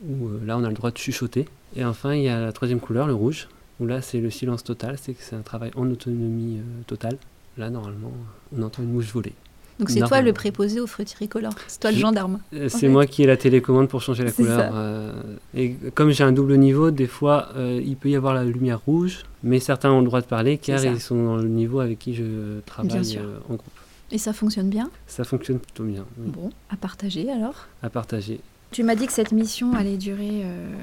où 0.07 0.27
euh, 0.27 0.39
là 0.45 0.57
on 0.57 0.63
a 0.63 0.67
le 0.69 0.73
droit 0.73 0.91
de 0.91 0.97
chuchoter. 0.97 1.47
Et 1.75 1.85
enfin 1.85 2.13
il 2.15 2.23
y 2.23 2.29
a 2.29 2.39
la 2.39 2.51
troisième 2.51 2.79
couleur, 2.79 3.07
le 3.07 3.13
rouge, 3.13 3.47
où 3.79 3.85
là 3.85 4.01
c'est 4.01 4.19
le 4.19 4.29
silence 4.29 4.63
total, 4.63 4.97
c'est 5.01 5.13
que 5.13 5.21
c'est 5.23 5.35
un 5.35 5.41
travail 5.41 5.71
en 5.75 5.89
autonomie 5.89 6.57
euh, 6.57 6.81
totale. 6.87 7.17
Là 7.57 7.69
normalement 7.69 8.11
on 8.55 8.61
entend 8.63 8.83
une 8.83 8.91
mouche 8.93 9.11
voler. 9.13 9.33
Donc, 9.79 9.89
c'est 9.89 10.01
toi 10.01 10.21
le 10.21 10.31
préposé 10.31 10.79
au 10.79 10.85
feu 10.85 11.03
tricolore. 11.03 11.53
C'est 11.67 11.79
toi 11.79 11.91
le 11.91 11.97
gendarme. 11.97 12.39
Euh, 12.53 12.69
C'est 12.69 12.87
moi 12.87 13.07
qui 13.07 13.23
ai 13.23 13.25
la 13.25 13.35
télécommande 13.35 13.89
pour 13.89 13.99
changer 14.01 14.23
la 14.23 14.31
couleur. 14.31 14.71
euh, 14.75 15.11
et 15.55 15.71
comme 15.95 16.11
j'ai 16.11 16.23
un 16.23 16.31
double 16.31 16.55
niveau, 16.57 16.91
des 16.91 17.07
fois, 17.07 17.49
euh, 17.55 17.81
il 17.83 17.95
peut 17.95 18.09
y 18.09 18.15
avoir 18.15 18.35
la 18.35 18.43
lumière 18.43 18.79
rouge, 18.85 19.23
mais 19.41 19.59
certains 19.59 19.89
ont 19.91 20.01
le 20.01 20.05
droit 20.05 20.21
de 20.21 20.27
parler 20.27 20.59
car 20.59 20.83
ils 20.85 21.01
sont 21.01 21.23
dans 21.25 21.37
le 21.37 21.47
niveau 21.47 21.79
avec 21.79 21.97
qui 21.97 22.13
je 22.13 22.59
travaille 22.67 23.17
euh, 23.17 23.37
en 23.49 23.55
groupe. 23.55 23.73
Et 24.11 24.17
ça 24.17 24.33
fonctionne 24.33 24.69
bien 24.69 24.89
Ça 25.07 25.23
fonctionne 25.23 25.59
plutôt 25.59 25.83
bien, 25.83 26.05
oui, 26.17 26.29
Bon, 26.31 26.49
à 26.69 26.75
partager 26.75 27.31
alors. 27.31 27.67
à 27.81 27.89
partager. 27.89 28.39
Tu 28.71 28.83
m'as 28.83 28.95
dit 28.95 29.05
que 29.07 29.13
cette 29.13 29.31
mission 29.31 29.73
allait 29.73 29.97
durer 29.97 30.41
euh, 30.43 30.73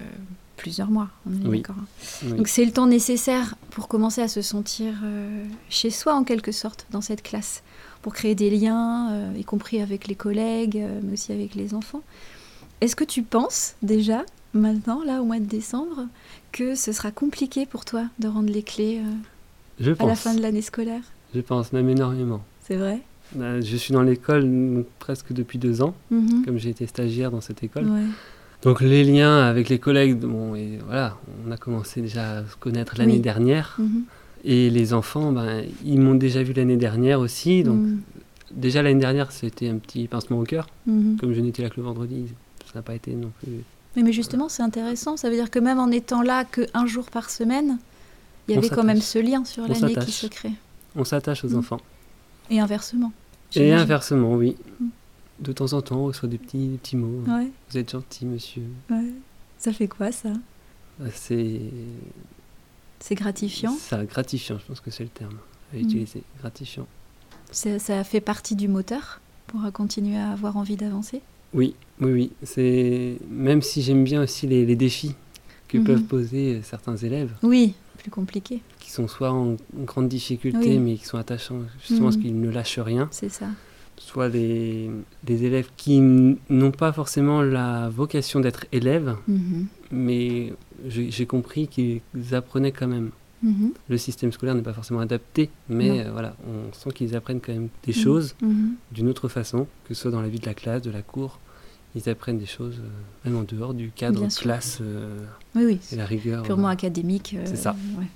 plusieurs 0.56 0.90
mois. 0.90 1.08
On 1.26 1.32
est 1.44 1.48
Oui. 1.48 1.56
d'accord. 1.58 1.76
hein. 1.78 1.86
Oui. 2.24 2.32
Donc 2.34 2.48
c'est 2.48 2.64
le 2.64 2.72
temps 2.72 2.86
nécessaire 2.86 3.54
pour 3.70 3.88
commencer 3.88 4.20
à 4.22 4.28
se 4.28 4.42
sentir 4.42 4.94
euh, 5.04 5.44
chez 5.70 5.90
soi 5.90 6.14
en 6.14 6.24
quelque 6.24 6.52
sorte 6.52 6.86
dans 6.90 7.00
cette 7.00 7.22
classe, 7.22 7.62
pour 8.02 8.12
créer 8.14 8.34
des 8.34 8.50
liens, 8.50 9.10
euh, 9.12 9.32
y 9.38 9.44
compris 9.44 9.80
avec 9.80 10.06
les 10.06 10.14
collègues, 10.14 10.82
mais 11.02 11.12
aussi 11.14 11.32
avec 11.32 11.54
les 11.54 11.74
enfants. 11.74 12.02
Est-ce 12.80 12.94
que 12.96 13.04
tu 13.04 13.22
penses 13.22 13.74
déjà, 13.82 14.24
maintenant, 14.54 15.02
là 15.02 15.20
au 15.20 15.24
mois 15.24 15.38
de 15.40 15.44
décembre, 15.46 16.06
que 16.52 16.74
ce 16.74 16.92
sera 16.92 17.10
compliqué 17.10 17.66
pour 17.66 17.84
toi 17.84 18.04
de 18.18 18.28
rendre 18.28 18.50
les 18.50 18.62
clés 18.62 19.00
Je 19.80 19.92
à 19.98 20.06
la 20.06 20.14
fin 20.14 20.34
de 20.34 20.40
l'année 20.40 20.62
scolaire? 20.62 21.02
Je 21.34 21.40
pense 21.40 21.72
même 21.72 21.88
énormément. 21.88 22.40
C'est 22.66 22.76
vrai? 22.76 23.00
Je 23.36 23.76
suis 23.76 23.92
dans 23.92 24.02
l'école 24.02 24.84
presque 24.98 25.32
depuis 25.32 25.58
deux 25.58 25.82
ans, 25.82 25.94
Mhm. 26.10 26.44
comme 26.44 26.58
j'ai 26.58 26.70
été 26.70 26.86
stagiaire 26.86 27.30
dans 27.30 27.40
cette 27.40 27.62
école. 27.62 27.84
Ouais. 27.88 28.02
Donc 28.62 28.80
les 28.80 29.04
liens 29.04 29.38
avec 29.44 29.68
les 29.68 29.78
collègues, 29.78 30.18
bon, 30.18 30.54
et 30.54 30.78
voilà, 30.84 31.16
on 31.46 31.50
a 31.52 31.56
commencé 31.56 32.00
déjà 32.00 32.38
à 32.38 32.44
se 32.46 32.56
connaître 32.56 32.94
l'année 32.98 33.14
Oui. 33.14 33.20
dernière. 33.20 33.76
Mhm. 33.78 34.02
Et 34.44 34.70
les 34.70 34.92
enfants, 34.94 35.32
ben, 35.32 35.64
ils 35.84 36.00
m'ont 36.00 36.14
déjà 36.14 36.42
vu 36.42 36.52
l'année 36.52 36.76
dernière 36.76 37.20
aussi. 37.20 37.62
Donc 37.62 37.76
Mhm. 37.80 38.00
déjà 38.52 38.82
l'année 38.82 39.00
dernière, 39.00 39.30
c'était 39.32 39.68
un 39.68 39.76
petit 39.78 40.06
pincement 40.08 40.38
au 40.38 40.44
cœur. 40.44 40.66
Comme 40.86 41.32
je 41.34 41.40
n'étais 41.40 41.62
là 41.62 41.70
que 41.70 41.76
le 41.76 41.82
vendredi, 41.82 42.26
ça 42.66 42.72
n'a 42.76 42.82
pas 42.82 42.94
été 42.94 43.12
non 43.12 43.30
plus. 43.42 43.52
Oui, 43.96 44.02
mais 44.02 44.12
justement, 44.12 44.48
c'est 44.48 44.62
intéressant. 44.62 45.16
Ça 45.16 45.28
veut 45.28 45.34
dire 45.36 45.50
que 45.50 45.58
même 45.58 45.78
en 45.78 45.90
étant 45.90 46.22
là 46.22 46.44
qu'un 46.44 46.86
jour 46.86 47.10
par 47.10 47.30
semaine, 47.30 47.78
il 48.48 48.54
y 48.54 48.56
On 48.56 48.58
avait 48.58 48.68
quand 48.68 48.84
même 48.84 49.00
ce 49.00 49.18
lien 49.18 49.44
sur 49.44 49.66
l'année 49.68 49.94
qui 49.96 50.12
se 50.12 50.26
crée. 50.26 50.52
On 50.96 51.04
s'attache 51.04 51.44
aux 51.44 51.54
enfants. 51.54 51.80
Et 52.50 52.60
inversement. 52.60 53.12
Et 53.54 53.72
inversement, 53.72 54.34
oui. 54.34 54.56
Mm. 54.80 54.86
De 55.40 55.52
temps 55.52 55.72
en 55.72 55.82
temps, 55.82 55.96
on 56.00 56.04
reçoit 56.06 56.28
des 56.28 56.38
petits, 56.38 56.68
des 56.68 56.78
petits 56.78 56.96
mots. 56.96 57.22
Ouais, 57.26 57.48
Vous 57.70 57.78
êtes 57.78 57.90
gentil, 57.90 58.26
monsieur. 58.26 58.62
ouais. 58.90 59.12
Ça 59.58 59.72
fait 59.72 59.88
quoi, 59.88 60.10
ça? 60.12 60.30
Euh, 61.00 61.08
C'est 61.12 61.60
C'est 63.00 63.14
gratifiant? 63.14 63.72
ça 63.78 64.04
gratifiant, 64.04 64.58
je 64.58 64.64
pense 64.66 64.80
que 64.80 64.90
c'est 64.90 65.04
le 65.04 65.08
terme 65.10 65.36
à 65.72 65.76
Mm. 65.76 65.80
utiliser. 65.80 66.22
Gratifiant. 66.40 66.86
Ça, 67.52 67.78
ça 67.78 68.04
fait 68.04 68.20
partie 68.20 68.56
du 68.56 68.68
moteur 68.68 69.20
pour 69.46 69.60
continuer 69.72 70.16
à 70.18 70.30
avoir 70.32 70.56
envie 70.56 70.76
d'avancer? 70.76 71.22
Oui, 71.54 71.74
oui, 72.00 72.12
oui. 72.12 72.32
C'est 72.42 73.16
même 73.30 73.62
si 73.62 73.80
j'aime 73.82 74.04
bien 74.04 74.22
aussi 74.22 74.46
les, 74.46 74.66
les 74.66 74.76
défis 74.76 75.14
que 75.68 75.78
Mhm. 75.78 75.84
peuvent 75.84 76.02
poser 76.04 76.56
euh, 76.56 76.62
certains 76.62 76.96
élèves, 76.96 77.32
Oui, 77.42 77.74
plus 77.98 78.10
compliqué, 78.10 78.60
qui 78.80 78.90
sont 78.90 79.08
soit 79.08 79.30
en 79.32 79.52
en 79.52 79.84
grande 79.84 80.08
difficulté, 80.08 80.70
Oui. 80.70 80.78
mais 80.78 80.94
qui 80.96 81.04
sont 81.04 81.18
attachants 81.18 81.60
justement 81.80 82.04
parce 82.06 82.16
Mhm. 82.16 82.22
qu'ils 82.22 82.40
ne 82.40 82.50
lâchent 82.50 82.78
rien. 82.78 83.08
c'est 83.10 83.28
ça. 83.28 83.46
soit 84.00 84.28
des, 84.30 84.90
des 85.24 85.44
élèves 85.44 85.70
qui 85.76 86.00
n'ont 86.00 86.70
pas 86.70 86.92
forcément 86.92 87.42
la 87.42 87.88
vocation 87.88 88.38
d'être 88.38 88.64
élèves, 88.70 89.16
Mhm. 89.26 89.66
mais 89.90 90.52
j'ai 90.86 91.26
compris 91.26 91.66
qu'ils 91.66 92.00
apprenaient 92.32 92.70
quand 92.72 92.86
même. 92.86 93.10
Mhm. 93.42 93.72
Le 93.88 93.98
système 93.98 94.30
scolaire 94.32 94.54
n'est 94.54 94.62
pas 94.62 94.72
forcément 94.72 95.00
adapté, 95.00 95.50
mais 95.68 96.06
euh, 96.06 96.12
voilà, 96.12 96.36
on 96.46 96.72
sent 96.72 96.90
qu'ils 96.94 97.16
apprennent 97.16 97.40
quand 97.40 97.52
même 97.52 97.68
des 97.84 97.92
choses 97.92 98.36
d'une 98.92 99.08
autre 99.08 99.28
façon, 99.28 99.66
que 99.86 99.94
ce 99.94 100.02
soit 100.02 100.10
dans 100.12 100.22
la 100.22 100.28
vie 100.28 100.38
de 100.40 100.46
la 100.46 100.54
classe, 100.54 100.82
de 100.82 100.90
la 100.92 101.02
cour. 101.02 101.38
Ils 101.94 102.08
apprennent 102.08 102.38
des 102.38 102.46
choses 102.46 102.76
euh, 102.80 102.88
même 103.28 103.38
en 103.38 103.42
dehors 103.44 103.74
du 103.74 103.90
cadre 103.90 104.28
sûr. 104.30 104.42
classe 104.42 104.78
euh, 104.80 105.24
Oui, 105.54 105.64
oui. 105.64 105.80
et 105.92 105.96
la 105.96 106.04
rigueur. 106.04 106.42
Purement 106.42 106.68
euh. 106.68 106.72
académique. 106.72 107.36
C'est 107.44 107.56
ça. 107.56 107.74
ouais. 107.98 108.06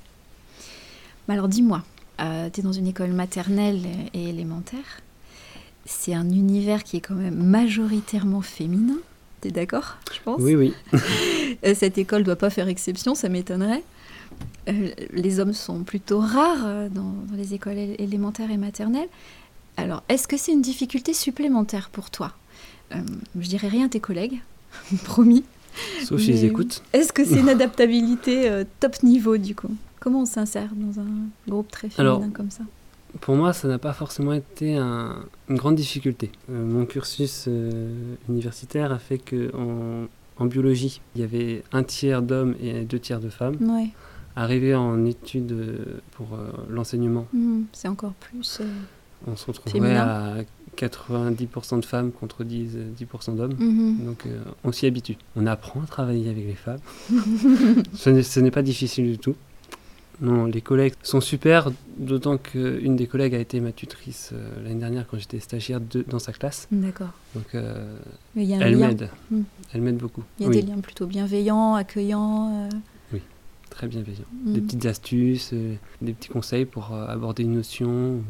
Alors 1.29 1.49
dis-moi, 1.49 1.83
tu 2.19 2.25
es 2.61 2.63
dans 2.63 2.73
une 2.73 2.87
école 2.87 3.13
maternelle 3.13 3.81
et 4.13 4.29
élémentaire. 4.29 5.01
C'est 5.87 6.15
un 6.15 6.29
univers 6.31 6.85
qui 6.85 6.97
est 6.99 7.01
quand 7.01 7.15
même 7.15 7.35
majoritairement 7.43 8.43
féminin. 8.43 8.99
T'es 9.41 9.51
d'accord, 9.51 9.97
je 10.15 10.21
pense? 10.23 10.41
Oui, 10.41 10.55
oui. 10.55 10.75
Cette 11.75 11.99
école 11.99 12.23
doit 12.23 12.37
pas 12.37 12.51
faire 12.51 12.69
exception, 12.69 13.15
ça 13.15 13.29
m'étonnerait. 13.29 13.83
Euh, 14.69 14.91
les 15.13 15.41
hommes 15.41 15.53
sont 15.55 15.83
plutôt 15.83 16.21
rares 16.21 16.89
dans, 16.91 17.13
dans 17.29 17.37
les 17.37 17.55
écoles 17.55 17.77
él- 17.79 17.97
élémentaires 17.99 18.51
et 18.51 18.57
maternelles. 18.57 19.09
Alors, 19.77 20.03
est-ce 20.09 20.29
que 20.29 20.37
c'est 20.37 20.53
une 20.53 20.63
difficulté 20.63 21.15
supplémentaire 21.15 21.89
pour 21.91 22.11
toi? 22.11 22.33
Je 23.39 23.49
dirais 23.49 23.69
rien 23.69 23.87
à 23.87 23.89
tes 23.89 24.01
collègues, 24.01 24.41
promis. 25.05 25.45
Sauf 26.05 26.21
s'ils 26.21 26.35
Mais- 26.35 26.45
écoutent. 26.45 26.83
Est-ce 26.93 27.13
que 27.13 27.25
c'est 27.25 27.41
une 27.41 27.49
adaptabilité 27.59 28.51
euh, 28.51 28.65
top 28.81 29.03
niveau 29.03 29.37
du 29.39 29.55
coup? 29.55 29.75
Comment 30.01 30.23
on 30.23 30.27
s'insère 30.27 30.71
dans 30.75 31.01
un 31.01 31.07
groupe 31.49 31.71
très 31.71 31.89
féminin 31.89 32.17
Alors, 32.17 32.33
comme 32.33 32.51
ça? 32.51 32.65
Pour 33.21 33.37
moi, 33.37 33.53
ça 33.53 33.69
n'a 33.69 33.79
pas 33.79 33.93
forcément 33.93 34.33
été 34.33 34.77
un- 34.77 35.25
une 35.49 35.57
grande 35.57 35.75
difficulté. 35.77 36.31
Euh, 36.51 36.65
mon 36.67 36.85
cursus 36.87 37.45
euh, 37.49 38.15
universitaire 38.29 38.91
a 38.93 38.99
fait 38.99 39.19
que 39.19 39.55
en, 39.57 40.07
en 40.43 40.47
biologie, 40.47 41.01
il 41.15 41.21
y 41.21 41.25
avait 41.25 41.63
un 41.73 41.83
tiers 41.85 42.23
d'hommes 42.23 42.55
et 42.61 42.83
deux 42.83 42.99
tiers 42.99 43.21
de 43.21 43.29
femmes. 43.29 43.57
Ouais, 43.61 43.89
Arrivé 44.35 44.75
en 44.75 45.05
études 45.05 45.53
euh, 45.53 45.77
pour 46.13 46.29
euh, 46.35 46.51
l'enseignement, 46.71 47.27
hmm, 47.35 47.63
c'est 47.75 47.89
encore 47.89 48.13
plus. 48.15 48.59
euh, 48.63 48.67
on 49.27 49.37
se 49.37 49.47
retrouvait 49.47 49.73
Féminin. 49.73 50.01
à 50.01 50.35
90% 50.77 51.81
de 51.81 51.85
femmes 51.85 52.11
contre 52.13 52.45
10, 52.45 52.77
euh, 52.77 52.91
10% 52.99 53.37
d'hommes. 53.37 53.55
mhm. 53.59 54.05
Donc 54.07 54.27
euh, 54.27 54.41
on 54.65 54.73
s'y 54.73 54.87
habitue. 54.87 55.17
On 55.37 55.47
apprend 55.47 55.83
à 55.83 55.87
travailler 55.87 56.31
avec 56.31 56.47
les 56.47 56.55
femmes. 56.55 56.81
ce 57.95 58.41
n'est- 58.41 58.51
pas 58.51 58.63
difficile 58.63 59.11
du 59.11 59.19
tout. 59.19 59.35
Non, 60.21 60.45
les 60.45 60.61
collègues 60.61 60.93
sont 61.03 61.21
super, 61.21 61.73
d'autant 61.99 62.37
qu'une 62.37 62.95
des 62.97 63.07
collègues 63.07 63.35
a 63.35 63.39
été 63.39 63.61
ma 63.61 63.73
tutrice 63.73 64.31
euh, 64.33 64.63
l'année 64.63 64.79
dernière 64.81 65.07
quand 65.09 65.19
j'étais 65.19 65.41
stagiaire 65.41 65.81
de- 65.81 66.05
dans 66.09 66.19
sa 66.21 66.33
classe. 66.33 66.69
D'accord. 66.71 67.09
Donc 67.35 67.55
euh, 67.55 67.97
Mais 68.37 68.45
il 68.45 68.51
y 68.51 68.55
a 68.55 68.59
un 68.59 68.61
elle 68.61 68.77
m'aide. 68.77 69.09
Mm. 69.31 69.41
Elle 69.75 69.81
m'aide 69.81 69.97
beaucoup. 69.97 70.23
Il 70.39 70.43
y 70.45 70.47
a 70.47 70.49
oui, 70.51 70.61
des 70.61 70.67
liens 70.69 70.79
plutôt 70.81 71.07
bienveillants, 71.07 71.75
accueillants. 71.75 72.69
Très 73.73 73.87
bienveillant. 73.89 74.25
hmm. 74.45 74.53
Des 74.53 74.61
petites 74.61 74.87
astuces, 74.87 75.51
euh, 75.53 75.75
des 76.01 76.13
petits 76.13 76.29
conseils 76.29 76.65
pour 76.65 76.93
euh, 76.93 77.07
aborder 77.07 77.43
une 77.43 77.55
notion. 77.55 78.21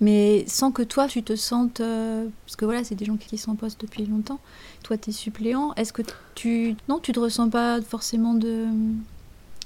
Mais 0.00 0.44
sans 0.46 0.70
que 0.72 0.82
toi 0.82 1.06
tu 1.08 1.22
te 1.22 1.36
sentes. 1.36 1.80
euh, 1.80 2.26
parce 2.46 2.56
que 2.56 2.64
voilà, 2.64 2.84
c'est 2.84 2.94
des 2.94 3.04
gens 3.04 3.16
qui 3.16 3.38
sont 3.38 3.52
en 3.52 3.56
poste 3.56 3.80
depuis 3.80 4.04
longtemps. 4.06 4.40
Toi, 4.82 4.96
tu 4.98 5.10
es 5.10 5.12
suppléant. 5.12 5.72
Est-ce 5.76 5.92
que 5.92 6.02
tu. 6.34 6.74
Non, 6.88 6.98
tu 6.98 7.12
te 7.12 7.20
ressens 7.20 7.48
pas 7.48 7.80
forcément 7.80 8.34
de, 8.34 8.66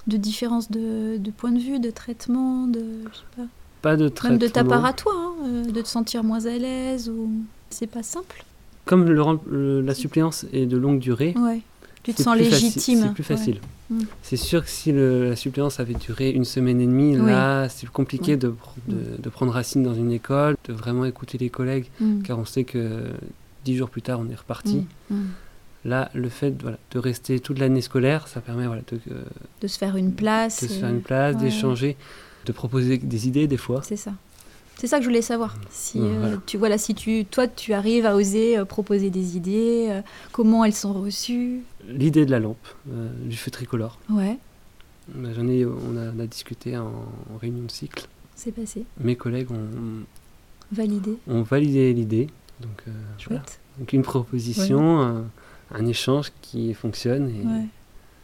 De 0.06 0.16
différence 0.16 0.70
de, 0.70 1.16
de 1.18 1.30
point 1.30 1.50
de 1.52 1.58
vue, 1.58 1.80
de 1.80 1.90
traitement, 1.90 2.66
de. 2.66 2.80
Je 3.12 3.16
sais 3.18 3.24
pas. 3.36 3.42
Pas 3.82 3.96
de 3.96 4.08
traitement. 4.08 4.38
Même 4.38 4.38
de 4.38 4.48
ta 4.48 4.64
part 4.64 4.84
à 4.84 4.92
toi, 4.92 5.12
hein, 5.16 5.62
de 5.62 5.80
te 5.80 5.88
sentir 5.88 6.22
moins 6.24 6.44
à 6.46 6.56
l'aise 6.56 7.08
ou. 7.08 7.30
C'est 7.70 7.86
pas 7.86 8.02
simple. 8.02 8.44
Comme 8.84 9.04
le 9.08 9.20
rem- 9.20 9.40
le- 9.50 9.80
la 9.82 9.94
suppléance 9.94 10.46
est 10.52 10.66
de 10.66 10.76
longue 10.78 10.98
durée, 11.00 11.34
Ouais. 11.36 11.60
Tu 12.08 12.14
te 12.14 12.22
sens 12.22 12.36
légitime. 12.36 13.02
C'est 13.02 13.14
plus 13.14 13.22
facile. 13.24 13.60
Mm. 13.90 14.00
C'est 14.22 14.36
sûr 14.36 14.64
que 14.64 14.70
si 14.70 14.92
le- 14.92 15.28
la 15.30 15.36
suppléance 15.36 15.78
avait 15.80 15.94
duré 15.94 16.30
une 16.30 16.44
semaine 16.44 16.80
et 16.80 16.86
demie, 16.86 17.16
Oui. 17.18 17.30
là, 17.30 17.68
c'est 17.68 17.88
compliqué 17.88 18.32
Ouais. 18.32 18.36
de, 18.38 18.48
pr- 18.48 18.54
de, 18.88 19.20
de 19.22 19.28
prendre 19.28 19.52
racine 19.52 19.82
dans 19.82 19.94
une 19.94 20.12
école, 20.12 20.56
de 20.66 20.72
vraiment 20.72 21.04
écouter 21.04 21.38
les 21.38 21.50
collègues. 21.50 21.86
Mm. 22.00 22.22
car 22.22 22.38
on 22.38 22.44
sait 22.44 22.64
que 22.64 23.02
dix 23.64 23.76
jours 23.76 23.90
plus 23.90 24.02
tard, 24.02 24.20
on 24.20 24.30
est 24.30 24.34
reparti. 24.34 24.86
Mm. 25.10 25.14
Mm. 25.16 25.26
Là, 25.84 26.10
le 26.14 26.28
fait 26.28 26.54
voilà, 26.60 26.76
de 26.90 26.98
rester 26.98 27.38
toute 27.40 27.58
l'année 27.58 27.80
scolaire, 27.82 28.26
ça 28.28 28.40
permet 28.40 28.66
voilà, 28.66 28.82
de, 28.90 28.98
euh, 29.12 29.22
De 29.62 29.66
se 29.68 29.78
faire 29.78 29.96
une 29.96 30.12
place. 30.12 30.62
de 30.62 30.68
se 30.68 30.72
faire 30.74 30.88
une 30.90 31.02
place, 31.02 31.36
ouais. 31.36 31.40
d'échanger, 31.42 31.96
de 32.46 32.52
proposer 32.52 32.98
des 32.98 33.28
idées 33.28 33.46
des 33.46 33.56
fois. 33.56 33.80
C'est 33.84 33.96
ça. 33.96 34.12
C'est 34.78 34.86
ça 34.86 34.96
que 34.98 35.02
je 35.02 35.08
voulais 35.08 35.22
savoir. 35.22 35.56
Si 35.70 36.00
Ouais, 36.00 36.06
euh, 36.08 36.18
voilà. 36.20 36.36
tu 36.46 36.56
voilà, 36.56 36.78
si 36.78 36.94
tu 36.94 37.24
toi 37.24 37.46
tu 37.48 37.72
arrives 37.74 38.06
à 38.06 38.14
oser 38.16 38.56
euh, 38.56 38.64
proposer 38.64 39.10
des 39.10 39.36
idées, 39.36 39.88
euh, 39.90 40.00
comment 40.32 40.64
elles 40.64 40.72
sont 40.74 40.92
reçues? 40.94 41.60
L'idée 41.86 42.24
de 42.24 42.30
la 42.30 42.38
lampe, 42.38 42.66
du 42.86 43.36
feu 43.36 43.50
tricolore. 43.50 43.98
Ouais, 44.08 44.38
Ben, 45.14 45.34
J'en 45.34 45.48
ai, 45.48 45.64
on 45.66 45.96
a, 45.96 46.12
on 46.16 46.20
a 46.20 46.26
discuté 46.26 46.76
en, 46.76 46.86
en 46.86 47.38
réunion 47.40 47.64
de 47.64 47.70
cycle. 47.70 48.06
c'est 48.36 48.52
passé. 48.52 48.84
Mes 49.00 49.16
collègues 49.16 49.50
ont, 49.50 50.04
Validé. 50.70 51.16
ont 51.28 51.42
validé 51.42 51.92
l'idée. 51.92 52.28
Donc, 52.60 52.82
euh, 52.86 52.90
voilà. 53.26 53.42
Donc 53.78 53.92
une 53.92 54.02
proposition, 54.02 55.00
un, 55.00 55.24
un 55.72 55.86
échange 55.86 56.30
qui 56.42 56.72
fonctionne 56.74 57.28
et 57.30 57.44
Ouais. 57.46 57.66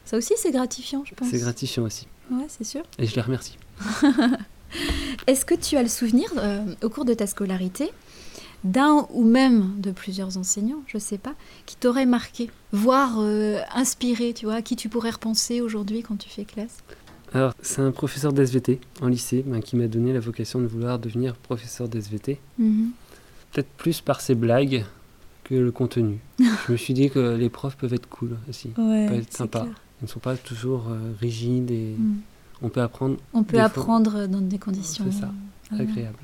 Ça 0.04 0.18
aussi 0.18 0.34
c'est 0.36 0.50
gratifiant, 0.52 1.02
je 1.06 1.14
pense. 1.14 1.28
c'est 1.30 1.38
gratifiant 1.38 1.84
aussi. 1.84 2.06
Ouais, 2.30 2.44
c'est 2.48 2.64
sûr. 2.64 2.82
Et 2.98 3.06
je 3.06 3.14
les 3.16 3.22
remercie. 3.22 3.56
Est-ce 5.26 5.44
que 5.44 5.54
tu 5.54 5.76
as 5.76 5.82
le 5.82 5.88
souvenir 5.88 6.28
euh, 6.36 6.64
au 6.82 6.88
cours 6.88 7.04
de 7.04 7.14
ta 7.14 7.26
scolarité 7.26 7.90
d'un 8.62 9.06
ou 9.10 9.24
même 9.24 9.72
de 9.78 9.90
plusieurs 9.90 10.38
enseignants, 10.38 10.82
je 10.86 10.96
sais 10.96 11.18
pas, 11.18 11.34
qui 11.66 11.76
t'auraient 11.76 12.06
marqué, 12.06 12.50
voire 12.72 13.16
euh, 13.18 13.58
inspiré, 13.74 14.32
tu 14.32 14.46
vois, 14.46 14.54
à 14.54 14.62
qui 14.62 14.74
tu 14.74 14.88
pourrais 14.88 15.10
repenser 15.10 15.60
aujourd'hui 15.60 16.02
quand 16.02 16.16
tu 16.16 16.30
fais 16.30 16.44
classe? 16.44 16.78
Alors, 17.34 17.52
c'est 17.60 17.82
un 17.82 17.90
professeur 17.90 18.32
d'SVT 18.32 18.80
en 19.02 19.08
lycée 19.08 19.42
ben, 19.46 19.60
qui 19.60 19.76
m'a 19.76 19.86
donné 19.88 20.12
la 20.14 20.20
vocation 20.20 20.60
de 20.60 20.66
vouloir 20.66 20.98
devenir 20.98 21.34
professeur 21.34 21.88
d'SVT. 21.88 22.38
Mhm. 22.58 22.90
Peut-être 23.52 23.68
plus 23.76 24.00
par 24.00 24.20
ses 24.20 24.34
blagues 24.34 24.84
que 25.44 25.54
le 25.54 25.70
contenu. 25.70 26.18
je 26.38 26.72
me 26.72 26.76
suis 26.78 26.94
dit 26.94 27.10
que 27.10 27.34
les 27.36 27.50
profs 27.50 27.76
peuvent 27.76 27.92
être 27.92 28.08
cool 28.08 28.38
aussi. 28.48 28.70
Ouais, 28.78 29.08
peut 29.08 29.14
être 29.16 29.26
c'est 29.30 29.38
sympa. 29.38 29.60
clair. 29.60 29.74
Ils 30.00 30.04
ne 30.04 30.08
sont 30.08 30.20
pas 30.20 30.36
toujours 30.36 30.84
euh, 30.88 31.12
rigides 31.20 31.70
et 31.70 31.94
Mm. 31.98 32.16
On 32.62 32.68
peut 32.68 32.80
apprendre 32.82 33.16
On 33.32 33.42
peut 33.42 33.60
apprendre 33.60 34.26
dans 34.26 34.40
des 34.40 34.58
conditions 34.58 35.06
C'est 35.10 35.20
ça. 35.20 35.30
euh, 35.72 35.78
agréable. 35.80 36.18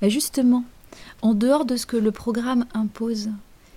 Mais 0.00 0.08
justement, 0.08 0.64
en 1.20 1.34
dehors 1.34 1.64
de 1.66 1.76
ce 1.76 1.84
que 1.84 1.96
le 1.98 2.10
programme 2.10 2.64
impose, 2.72 3.28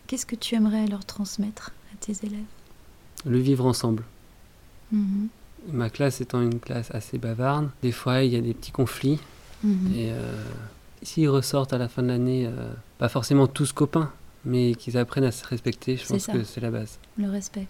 qu'est-ce 0.08 0.25
que 0.25 0.36
tu 0.36 0.56
aimerais 0.56 0.88
leur 0.88 1.03
transmettre 1.03 1.72
à 1.94 1.98
tes 2.06 2.13
élèves? 2.25 2.39
Le 3.25 3.38
vivre 3.39 3.65
ensemble. 3.65 4.03
Mhm. 4.91 5.27
Ma 5.74 5.89
classe 5.89 6.22
étant 6.22 6.41
une 6.41 6.60
classe 6.60 6.89
assez 6.91 7.18
bavarde, 7.18 7.70
des 7.84 7.91
fois 7.91 8.24
il 8.24 8.32
y 8.34 8.38
a 8.38 8.41
des 8.41 8.53
petits 8.53 8.72
conflits 8.72 9.20
Mhm. 9.62 9.94
Et 9.94 10.10
euh, 10.13 10.41
s'ils 11.03 11.27
ressortent 11.27 11.74
à 11.74 11.77
la 11.77 11.89
fin 11.89 12.01
de 12.01 12.08
l'année, 12.08 12.46
euh, 12.48 12.72
pas 12.98 13.10
forcément 13.10 13.46
tous 13.46 13.74
copains, 13.74 14.10
mais 14.46 14.74
qu'ils 14.74 14.98
apprennent 14.98 15.25
à 15.25 15.34
se 15.34 15.46
respecter, 15.46 15.98
je 15.98 16.06
pense 16.08 16.22
ça. 16.24 16.32
que 16.32 16.46
c'est 16.46 16.62
la 16.62 16.72
base. 16.72 16.98
Le 17.18 17.29
respect. 17.29 17.68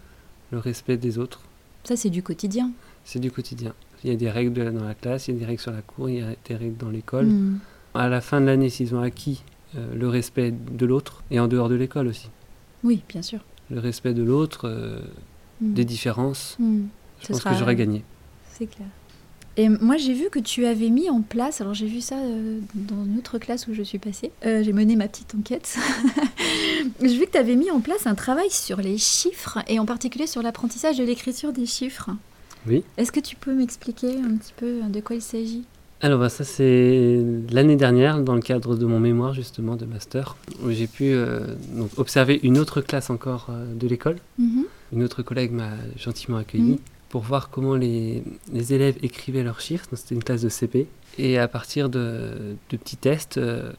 Le 0.51 0.59
respect 0.59 0.97
des 0.97 1.17
autres, 1.17 1.39
Ça, 1.85 1.95
c'est 1.95 2.11
du 2.11 2.21
quotidien. 2.21 2.69
C'est 3.11 3.19
du 3.19 3.31
quotidien. 3.31 3.73
Il 4.03 4.09
y 4.09 4.13
a 4.13 4.15
des 4.15 4.29
règles 4.29 4.53
de- 4.53 4.69
dans 4.69 4.85
la 4.85 4.93
classe, 4.93 5.27
il 5.27 5.33
y 5.33 5.37
a 5.37 5.39
des 5.39 5.45
règles 5.45 5.61
sur 5.61 5.71
la 5.71 5.81
cour, 5.81 6.09
il 6.09 6.17
y 6.19 6.21
a 6.21 6.27
des 6.47 6.55
règles 6.55 6.77
dans 6.77 6.89
l'école. 6.89 7.25
Mhm. 7.25 7.59
À 7.95 8.07
la 8.07 8.21
fin 8.21 8.39
de 8.39 8.45
l'année, 8.45 8.69
s'ils 8.69 8.93
ont 8.95 9.01
acquis 9.01 9.43
euh, 9.75 9.85
le 9.95 10.07
respect 10.07 10.51
de 10.51 10.85
l'autre, 10.85 11.21
et 11.31 11.39
en 11.39 11.47
dehors 11.47 11.69
de 11.69 11.75
l'école 11.75 12.07
aussi, 12.07 12.29
Oui, 12.83 13.01
bien 13.07 13.21
sûr. 13.21 13.39
le 13.69 13.79
respect 13.79 14.13
de 14.15 14.23
l'autre, 14.23 14.67
euh, 14.67 14.99
Mhm. 15.61 15.73
des 15.73 15.85
différences, 15.85 16.55
Mhm. 16.59 16.87
je 17.19 17.25
Ce 17.27 17.31
pense 17.33 17.41
sera- 17.41 17.51
que 17.51 17.57
j'aurais 17.59 17.75
gagné. 17.75 18.03
C'est 18.51 18.65
clair. 18.67 18.87
Et 19.57 19.67
moi, 19.69 19.97
j'ai 19.97 20.13
vu 20.13 20.29
que 20.31 20.39
tu 20.39 20.65
avais 20.65 20.89
mis 20.89 21.09
en 21.09 21.21
place, 21.21 21.59
alors 21.61 21.73
j'ai 21.73 21.85
vu 21.87 21.99
ça 22.01 22.15
euh, 22.17 22.59
dans 22.73 23.03
une 23.05 23.17
autre 23.17 23.37
classe 23.39 23.67
où 23.67 23.73
je 23.73 23.83
suis 23.83 23.99
passée, 23.99 24.31
Euh, 24.45 24.63
j'ai 24.63 24.71
mené 24.73 24.95
ma 24.95 25.07
petite 25.07 25.35
enquête. 25.35 25.77
j'ai 27.01 27.17
vu 27.17 27.25
que 27.25 27.31
tu 27.31 27.37
avais 27.37 27.55
mis 27.55 27.69
en 27.71 27.79
place 27.79 28.07
un 28.07 28.15
travail 28.15 28.49
sur 28.49 28.77
les 28.77 28.97
chiffres, 28.97 29.59
et 29.67 29.79
en 29.79 29.85
particulier 29.85 30.27
sur 30.27 30.41
l'apprentissage 30.41 30.97
de 30.97 31.03
l'écriture 31.03 31.51
des 31.53 31.65
chiffres. 31.65 32.09
Oui. 32.67 32.83
Est-ce 32.97 33.11
que 33.11 33.19
tu 33.19 33.35
peux 33.35 33.53
m'expliquer 33.53 34.17
un 34.17 34.35
petit 34.35 34.53
peu 34.55 34.81
de 34.89 34.99
quoi 34.99 35.15
il 35.15 35.21
s'agit? 35.21 35.63
Alors 36.01 36.19
bah, 36.19 36.29
ça 36.29 36.43
c'est 36.45 37.21
l'année 37.51 37.75
dernière 37.75 38.21
dans 38.21 38.35
le 38.35 38.39
cadre 38.41 38.75
de 38.77 38.85
mon 38.85 38.99
mémoire 39.01 39.33
justement 39.33 39.75
de 39.75 39.85
master 39.85 40.37
où 40.63 40.71
j'ai 40.71 40.87
pu 40.87 41.11
euh, 41.11 41.41
donc, 41.75 41.89
observer 41.97 42.39
une 42.43 42.57
autre 42.57 42.79
classe 42.79 43.09
encore 43.09 43.47
euh, 43.49 43.73
de 43.73 43.85
l'école. 43.87 44.15
Mhm. 44.37 44.63
Une 44.93 45.03
autre 45.03 45.23
collègue 45.23 45.51
m'a 45.51 45.71
gentiment 45.97 46.37
accueilli 46.37 46.71
Mhm. 46.71 46.77
pour 47.09 47.21
voir 47.23 47.49
comment 47.49 47.75
les, 47.75 48.23
les 48.53 48.73
élèves 48.73 48.95
écrivaient 49.03 49.43
leurs 49.43 49.59
chiffres. 49.59 49.87
C'était 49.93 50.15
une 50.15 50.23
classe 50.23 50.41
de 50.41 50.49
CP 50.49 50.87
et 51.17 51.37
à 51.37 51.49
partir 51.49 51.89
de, 51.89 52.55
de 52.69 52.77
petits 52.77 52.95
tests, 52.97 53.37
euh, 53.37 53.71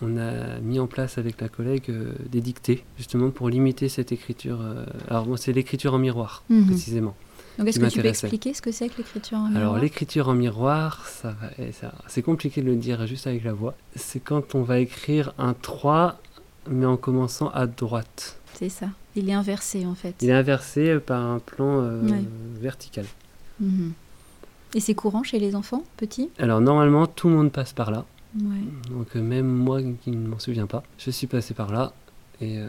on 0.00 0.16
a 0.16 0.58
mis 0.60 0.78
en 0.78 0.86
place 0.86 1.18
avec 1.18 1.40
la 1.42 1.48
collègue 1.50 1.84
euh, 1.90 2.12
des 2.30 2.40
dictées 2.40 2.84
justement 2.96 3.28
pour 3.30 3.50
limiter 3.50 3.90
cette 3.90 4.12
écriture. 4.12 4.60
euh, 4.62 4.84
alors 5.10 5.38
c'est 5.38 5.52
l'écriture 5.52 5.92
en 5.92 5.98
miroir 5.98 6.42
Mhm. 6.48 6.66
précisément. 6.68 7.14
Donc, 7.58 7.68
est-ce 7.68 7.80
que 7.80 7.86
tu 7.86 8.00
peux 8.02 8.06
expliquer 8.08 8.52
ce 8.54 8.60
que 8.62 8.70
c'est 8.72 8.88
que 8.88 8.98
l'écriture 8.98 9.38
en 9.38 9.46
Alors 9.46 9.58
miroir? 9.74 9.78
l'écriture 9.80 10.28
en 10.28 10.34
miroir, 10.34 11.06
ça 11.06 11.30
va, 11.40 11.72
ça- 11.72 11.92
c'est 12.08 12.22
compliqué 12.22 12.60
de 12.60 12.66
le 12.66 12.76
dire 12.76 13.06
juste 13.06 13.26
avec 13.26 13.44
la 13.44 13.52
voix. 13.52 13.74
C'est 13.94 14.20
quand 14.20 14.54
on 14.54 14.62
va 14.62 14.78
écrire 14.78 15.32
un 15.38 15.54
3 15.54 16.18
mais 16.68 16.84
en 16.86 16.96
commençant 16.96 17.48
à 17.50 17.66
droite. 17.66 18.38
C'est 18.54 18.68
ça. 18.68 18.88
Il 19.14 19.30
est 19.30 19.32
inversé 19.32 19.86
en 19.86 19.94
fait. 19.94 20.14
Il 20.20 20.28
est 20.30 20.32
inversé 20.32 20.98
par 20.98 21.22
un 21.22 21.38
plan 21.38 21.80
euh, 21.80 22.02
Ouais. 22.08 22.24
vertical. 22.60 23.04
Mhm. 23.60 23.92
Et 24.74 24.80
c'est 24.80 24.94
courant 24.94 25.22
chez 25.22 25.38
les 25.38 25.54
enfants, 25.54 25.84
petits? 25.96 26.28
Alors 26.38 26.60
normalement 26.60 27.06
tout 27.06 27.28
le 27.28 27.36
monde 27.36 27.52
passe 27.52 27.72
par 27.72 27.90
là. 27.90 28.04
Ouais. 28.38 28.42
Donc 28.90 29.14
euh, 29.16 29.22
même 29.22 29.46
moi 29.46 29.80
qui 30.02 30.10
ne 30.10 30.26
m'en 30.28 30.38
souviens 30.40 30.66
pas, 30.66 30.82
je 30.98 31.10
suis 31.10 31.26
passé 31.28 31.54
par 31.54 31.70
là. 31.72 31.92
Et, 32.42 32.58
euh, 32.58 32.68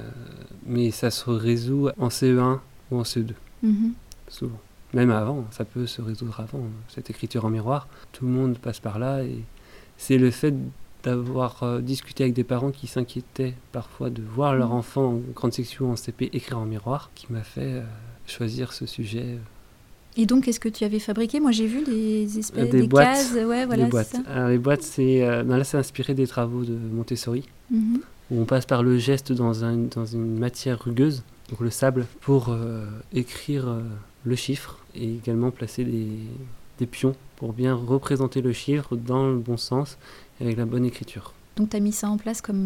mais 0.66 0.92
ça 0.92 1.10
se 1.12 1.30
résout 1.30 1.90
en 1.98 2.10
CE1 2.10 2.60
ou 2.92 3.00
en 3.00 3.04
CE2, 3.04 3.34
Mhm. 3.64 3.94
souvent. 4.30 4.60
Même 4.94 5.12
avant, 5.12 5.46
ça 5.52 5.66
peut 5.66 5.86
se 5.86 6.02
résoudre 6.02 6.40
avant, 6.40 6.62
cette 6.88 7.10
écriture 7.10 7.46
en 7.46 7.50
miroir. 7.50 7.88
Tout 8.14 8.26
le 8.26 8.32
monde 8.32 8.58
passe 8.58 8.80
par 8.80 9.00
là 9.00 9.24
et 9.24 9.44
c'est 9.98 10.18
le 10.18 10.32
fait 10.32 10.54
d'avoir 11.04 11.62
euh, 11.64 11.82
discuté 11.82 12.24
avec 12.24 12.34
des 12.34 12.44
parents 12.44 12.72
qui 12.72 12.88
s'inquiétaient 12.88 13.54
parfois 13.72 14.10
de 14.10 14.22
voir 14.22 14.56
leur 14.56 14.70
Mhm. 14.70 14.76
enfant 14.76 15.06
en 15.14 15.22
grande 15.36 15.54
section 15.54 15.92
en 15.92 15.96
CP 15.96 16.30
écrire 16.34 16.58
en 16.60 16.66
miroir 16.66 17.12
qui 17.16 17.28
m'a 17.32 17.44
fait 17.44 17.62
euh, 17.74 17.82
choisir 18.26 18.74
ce 18.74 18.86
sujet. 18.86 19.38
Et 20.20 20.26
donc, 20.26 20.46
qu'est-ce 20.46 20.60
que 20.60 20.70
tu 20.70 20.84
avais 20.84 21.00
fabriqué? 21.00 21.40
Moi, 21.40 21.52
j'ai 21.52 21.68
vu 21.68 21.84
des 21.84 22.40
espèces 22.40 22.70
des 22.72 22.82
des 22.82 22.88
boîtes. 22.88 23.06
cases. 23.06 23.34
Ouais, 23.34 23.66
voilà, 23.68 23.84
les 23.84 23.90
boîtes. 23.90 24.08
ça. 24.08 24.18
Alors, 24.28 24.50
les 24.50 24.58
boîtes, 24.58 24.82
c'est 24.82 25.24
euh, 25.28 25.44
ben 25.44 25.58
là, 25.58 25.64
c'est 25.64 25.78
inspiré 25.78 26.14
des 26.16 26.26
travaux 26.28 26.64
de 26.64 26.74
Montessori. 26.76 27.44
Mhm. 27.70 28.00
où 28.32 28.42
on 28.42 28.46
passe 28.46 28.66
par 28.66 28.84
le 28.84 28.98
geste 28.98 29.32
dans, 29.32 29.64
un- 29.64 29.78
dans 29.96 30.06
une 30.06 30.38
matière 30.40 30.80
rugueuse, 30.84 31.24
donc 31.50 31.60
le 31.62 31.70
sable, 31.70 32.06
pour 32.22 32.50
euh, 32.50 32.86
écrire 33.14 33.68
euh, 33.70 33.82
le 34.28 34.36
chiffre 34.36 34.78
et 34.96 35.16
également 35.16 35.52
placer 35.52 35.84
des, 35.84 36.08
des 36.80 36.86
pions 36.86 37.16
pour 37.38 37.54
bien 37.54 37.74
représenter 37.74 38.42
le 38.42 38.54
chiffre 38.54 38.96
dans 38.96 39.28
le 39.28 39.38
bon 39.38 39.58
sens 39.58 39.98
et 40.40 40.44
avec 40.46 40.58
la 40.58 40.66
bonne 40.66 40.86
écriture. 40.86 41.34
Donc, 41.56 41.72
tu 41.72 41.76
as 41.76 41.80
mis 41.80 41.92
ça 41.92 42.08
en 42.08 42.18
place 42.18 42.40
comme 42.42 42.58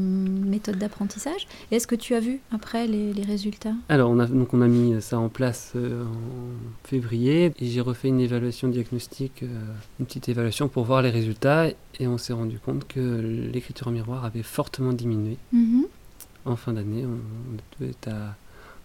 méthode 0.50 0.78
d'apprentissage. 0.78 1.48
Est-ce 1.72 1.88
que 1.88 1.96
tu 1.96 2.14
as 2.14 2.20
vu 2.20 2.42
après 2.52 2.88
les, 2.88 3.14
les 3.14 3.24
résultats? 3.24 3.74
Alors, 3.88 4.10
on 4.12 4.20
a, 4.20 4.26
donc 4.28 4.54
on 4.54 4.60
a 4.62 4.68
mis 4.68 5.02
ça 5.02 5.18
en 5.18 5.30
place 5.30 5.72
euh, 5.78 6.04
en 6.04 6.88
février 6.88 7.54
et 7.58 7.66
j'ai 7.68 7.80
refait 7.80 8.10
une 8.10 8.20
évaluation 8.20 8.68
diagnostique, 8.68 9.44
euh, 9.44 9.48
une 10.00 10.06
petite 10.06 10.28
évaluation 10.28 10.68
pour 10.68 10.84
voir 10.84 11.02
les 11.04 11.10
résultats 11.10 11.70
et 12.02 12.08
on 12.08 12.18
s'est 12.18 12.34
rendu 12.34 12.60
compte 12.60 12.86
que 12.86 13.00
l'écriture 13.54 13.88
en 13.88 13.92
miroir 13.92 14.26
avait 14.26 14.44
fortement 14.44 14.92
diminué. 14.92 15.38
Mhm. 15.54 15.86
En 16.44 16.58
fin 16.58 16.74
d'année, 16.74 17.06
on, 17.06 17.86
on 17.86 18.10
à- 18.12 18.36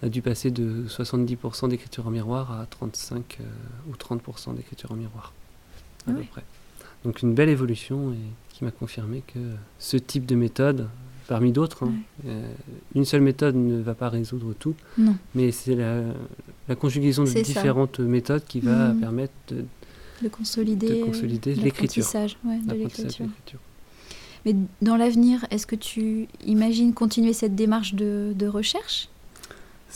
on 0.03 0.07
a 0.07 0.11
dû 0.11 0.23
passer 0.23 0.51
de 0.51 0.85
70% 0.89 1.69
d'écriture 1.69 2.07
en 2.07 2.11
miroir 2.11 2.53
à 2.53 2.67
35 2.67 3.39
euh, 3.41 3.45
ou 3.91 3.95
30% 3.95 4.55
d'écriture 4.55 4.93
en 4.93 4.97
miroir, 4.97 5.33
à 6.07 6.11
Ah 6.11 6.13
peu 6.13 6.19
ouais. 6.21 6.29
près. 6.31 6.45
Donc 7.05 7.23
une 7.23 7.35
belle 7.35 7.49
évolution 7.49 8.13
et 8.13 8.17
qui 8.55 8.65
m'a 8.65 8.71
confirmé 8.71 9.23
que 9.27 9.39
ce 9.79 9.97
type 9.97 10.27
de 10.27 10.35
méthode, 10.35 10.89
parmi 11.29 11.53
d'autres, 11.53 11.85
hein, 11.85 11.93
euh, 12.27 12.51
une 12.95 13.05
seule 13.05 13.21
méthode 13.21 13.55
ne 13.57 13.81
va 13.81 13.95
pas 13.95 14.09
résoudre 14.09 14.55
tout, 14.59 14.75
Non. 14.99 15.17
mais 15.35 15.51
c'est 15.53 15.75
la, 15.75 16.03
la 16.69 16.75
conjugaison 16.75 17.23
de 17.25 17.29
ça. 17.29 17.41
différentes 17.43 18.01
méthodes 18.01 18.45
qui 18.47 18.61
va 18.61 18.93
Mhm. 18.93 19.01
permettre 19.01 19.33
de, 19.49 19.65
De 20.23 20.29
consolider, 20.29 21.01
De 21.01 21.05
consolider 21.05 21.55
l'écriture. 21.55 22.05
ouais, 22.45 22.59
de. 22.59 23.59
Mais 24.45 24.55
dans 24.81 24.97
l'avenir, 24.97 25.45
est-ce 25.51 25.67
que 25.67 25.75
tu 25.77 26.29
imagines 26.47 26.95
continuer 26.95 27.33
cette 27.33 27.55
démarche 27.57 27.95
de, 27.95 28.33
de 28.35 28.47
recherche? 28.47 29.09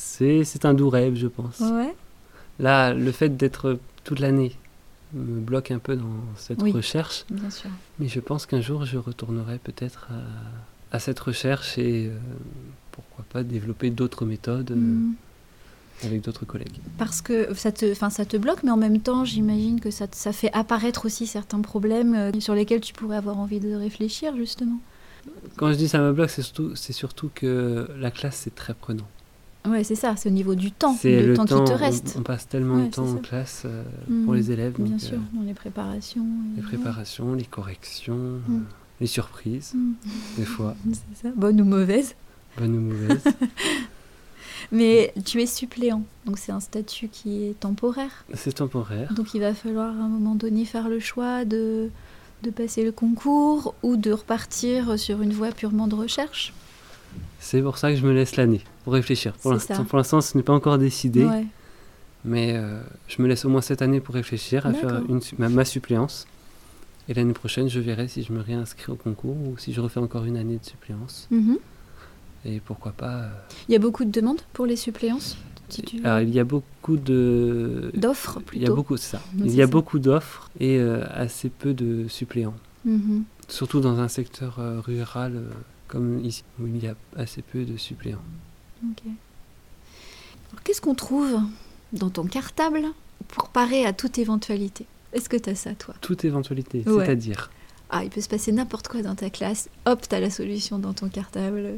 C'est 0.04 0.64
un 0.64 0.74
doux 0.74 0.88
rêve, 0.90 1.14
je 1.14 1.26
pense. 1.26 1.60
Ouais. 1.60 1.94
Là, 2.58 2.92
le 2.94 3.12
fait 3.12 3.36
d'être 3.36 3.78
toute 4.04 4.18
l'année 4.20 4.52
me 5.14 5.40
bloque 5.40 5.70
un 5.70 5.78
peu 5.78 5.96
dans 5.96 6.04
cette 6.36 6.62
Oui. 6.62 6.72
recherche. 6.72 7.24
Bien 7.30 7.50
sûr. 7.50 7.70
Mais 7.98 8.08
je 8.08 8.20
pense 8.20 8.46
qu'un 8.46 8.60
jour, 8.60 8.84
je 8.84 8.96
retournerai 8.98 9.58
peut-être 9.58 10.08
à, 10.10 10.96
à 10.96 10.98
cette 11.00 11.18
recherche 11.20 11.78
et 11.78 12.06
euh, 12.06 12.16
pourquoi 12.92 13.24
pas 13.32 13.42
développer 13.42 13.90
d'autres 13.90 14.24
méthodes 14.24 14.70
euh, 14.70 14.74
Mm. 14.76 15.14
avec 16.04 16.22
d'autres 16.22 16.44
collègues. 16.46 16.78
Parce 16.98 17.20
que 17.22 17.52
ça 17.54 17.72
te, 17.72 17.92
ça 17.94 18.24
te 18.24 18.36
bloque, 18.36 18.62
mais 18.62 18.70
en 18.70 18.76
même 18.76 19.00
temps, 19.00 19.24
j'imagine 19.24 19.80
que 19.80 19.90
ça, 19.90 20.06
te- 20.06 20.16
ça 20.16 20.32
fait 20.32 20.50
apparaître 20.52 21.06
aussi 21.06 21.26
certains 21.26 21.60
problèmes 21.60 22.14
euh, 22.14 22.40
sur 22.40 22.54
lesquels 22.54 22.80
tu 22.80 22.92
pourrais 22.92 23.16
avoir 23.16 23.38
envie 23.38 23.60
de 23.60 23.74
réfléchir, 23.74 24.36
justement. 24.36 24.78
Quand 25.56 25.70
je 25.72 25.76
dis 25.76 25.88
ça 25.88 25.98
me 25.98 26.12
bloque, 26.12 26.30
c'est 26.30 26.42
surtout, 26.42 26.74
c'est 26.76 26.92
surtout 26.94 27.30
que 27.34 27.88
la 27.98 28.10
classe, 28.10 28.36
c'est 28.44 28.54
très 28.54 28.72
prenant. 28.74 29.06
Ouais, 29.68 29.84
c'est 29.84 29.94
ça, 29.94 30.16
c'est 30.16 30.28
au 30.30 30.32
niveau 30.32 30.54
du 30.54 30.72
temps, 30.72 30.96
le, 31.04 31.26
le 31.28 31.34
temps, 31.34 31.44
temps, 31.44 31.62
qui 31.64 31.70
te 31.72 31.76
reste. 31.76 32.16
On, 32.18 32.22
passe 32.22 32.48
tellement 32.48 32.76
Ouais, 32.76 32.86
de 32.86 32.90
temps 32.90 33.06
en 33.10 33.16
classe 33.16 33.62
euh, 33.66 33.82
Mm. 34.08 34.24
pour 34.24 34.34
les 34.34 34.50
élèves. 34.50 34.72
Bien 34.78 34.92
donc, 34.92 35.00
sûr, 35.00 35.18
euh, 35.18 35.36
dans 35.36 35.42
les 35.42 35.52
préparations. 35.54 36.24
les 36.56 36.62
préparations, 36.62 37.34
les 37.34 37.44
corrections, 37.44 38.16
Mm. 38.16 38.54
euh, 38.56 38.58
les 39.02 39.06
surprises, 39.06 39.72
Mm. 39.74 39.92
des 40.38 40.44
fois, 40.46 40.74
C'est 41.12 41.28
ça, 41.28 41.34
bonne 41.36 41.60
ou 41.60 41.64
mauvaise. 41.66 42.14
bonnes 42.58 42.76
ou 42.76 42.80
mauvaises. 42.80 43.22
Mais 44.72 45.12
tu 45.24 45.40
es 45.42 45.46
suppléant, 45.46 46.02
donc 46.26 46.38
c'est 46.38 46.52
un 46.52 46.60
statut 46.60 47.08
qui 47.08 47.44
est 47.44 47.58
temporaire. 47.58 48.24
c'est 48.34 48.52
temporaire. 48.54 49.12
Donc 49.14 49.34
il 49.34 49.40
va 49.40 49.52
falloir 49.54 49.88
à 49.88 50.02
un 50.04 50.08
moment 50.08 50.34
donné 50.36 50.64
faire 50.64 50.88
le 50.88 51.00
choix 51.00 51.44
de, 51.44 51.90
de 52.44 52.50
passer 52.50 52.84
le 52.84 52.92
concours 52.92 53.74
ou 53.82 53.96
de 53.96 54.12
repartir 54.12 54.98
sur 54.98 55.22
une 55.22 55.32
voie 55.32 55.50
purement 55.50 55.88
de 55.88 55.94
recherche. 55.96 56.52
C'est 57.38 57.62
pour 57.62 57.78
ça 57.78 57.90
que 57.90 57.96
je 57.98 58.06
me 58.06 58.12
laisse 58.12 58.36
l'année 58.36 58.60
pour 58.84 58.92
réfléchir. 58.92 59.32
Pour 59.42 59.52
l'instant, 59.52 60.20
ce 60.20 60.36
n'est 60.36 60.42
pas 60.42 60.52
encore 60.52 60.78
décidé. 60.78 61.24
Ouais. 61.24 61.46
Mais 62.24 62.52
euh, 62.54 62.80
je 63.08 63.22
me 63.22 63.28
laisse 63.28 63.44
au 63.44 63.48
moins 63.48 63.62
cette 63.62 63.80
année 63.82 64.00
pour 64.00 64.14
réfléchir 64.14 64.66
à 64.66 64.74
faire 64.74 65.00
une, 65.08 65.20
ma, 65.38 65.48
ma 65.48 65.64
suppléance. 65.64 66.26
Et 67.08 67.14
l'année 67.14 67.32
prochaine, 67.32 67.68
je 67.68 67.80
verrai 67.80 68.08
si 68.08 68.22
je 68.22 68.32
me 68.32 68.40
réinscris 68.40 68.92
au 68.92 68.94
concours 68.94 69.36
ou 69.36 69.56
si 69.58 69.72
je 69.72 69.80
refais 69.80 70.00
encore 70.00 70.24
une 70.26 70.36
année 70.36 70.58
de 70.58 70.64
suppléance. 70.64 71.26
Mhm. 71.30 71.56
Et 72.44 72.60
pourquoi 72.60 72.92
pas. 72.92 73.12
euh, 73.14 73.28
Il 73.68 73.72
y 73.72 73.76
a 73.76 73.78
beaucoup 73.78 74.04
de 74.04 74.10
demandes 74.10 74.40
pour 74.52 74.66
les 74.66 74.76
suppléances 74.76 75.36
tu- 75.70 76.00
Alors, 76.04 76.20
il 76.20 76.30
y 76.30 76.40
a 76.40 76.44
beaucoup 76.44 76.96
de. 76.96 77.90
D'offres 77.94 78.40
Il 78.52 78.58
y 78.58 78.62
a 78.62 78.66
plutôt. 78.66 78.74
beaucoup, 78.76 78.96
c'est 78.96 79.16
ça. 79.16 79.22
Il 79.38 79.54
y 79.54 79.62
a 79.62 79.66
ça. 79.66 79.70
beaucoup 79.70 79.98
d'offres 79.98 80.50
et 80.58 80.78
euh, 80.78 81.04
assez 81.12 81.48
peu 81.48 81.72
de 81.74 82.06
suppléants. 82.08 82.54
Mhm. 82.84 83.24
Surtout 83.48 83.80
dans 83.80 83.98
un 84.00 84.08
secteur 84.08 84.58
rural 84.84 85.40
comme 85.90 86.24
ici, 86.24 86.44
où 86.60 86.66
il 86.68 86.82
y 86.82 86.86
a 86.86 86.94
assez 87.16 87.42
peu 87.42 87.64
de 87.64 87.76
suppléants. 87.76 88.22
Qu'est-ce 90.64 90.80
qu'on 90.80 90.94
trouve 90.94 91.40
dans 91.92 92.10
ton 92.10 92.24
cartable 92.24 92.82
pour 93.28 93.48
parer 93.48 93.84
à 93.84 93.92
toute 93.92 94.18
éventualité? 94.18 94.86
Est-ce 95.12 95.28
que 95.28 95.36
tu 95.36 95.50
as 95.50 95.54
ça, 95.54 95.74
toi? 95.74 95.94
Toute 96.00 96.24
éventualité, 96.24 96.84
Ouais. 96.86 97.04
c'est-à-dire? 97.04 97.50
Ah, 97.90 98.04
il 98.04 98.10
peut 98.10 98.20
se 98.20 98.28
passer 98.28 98.52
n'importe 98.52 98.86
quoi 98.88 99.02
dans 99.02 99.16
ta 99.16 99.30
classe. 99.30 99.68
Hop, 99.84 100.02
t'as 100.08 100.20
la 100.20 100.30
solution 100.30 100.78
dans 100.78 100.92
ton 100.92 101.08
cartable, 101.08 101.58
euh, 101.64 101.76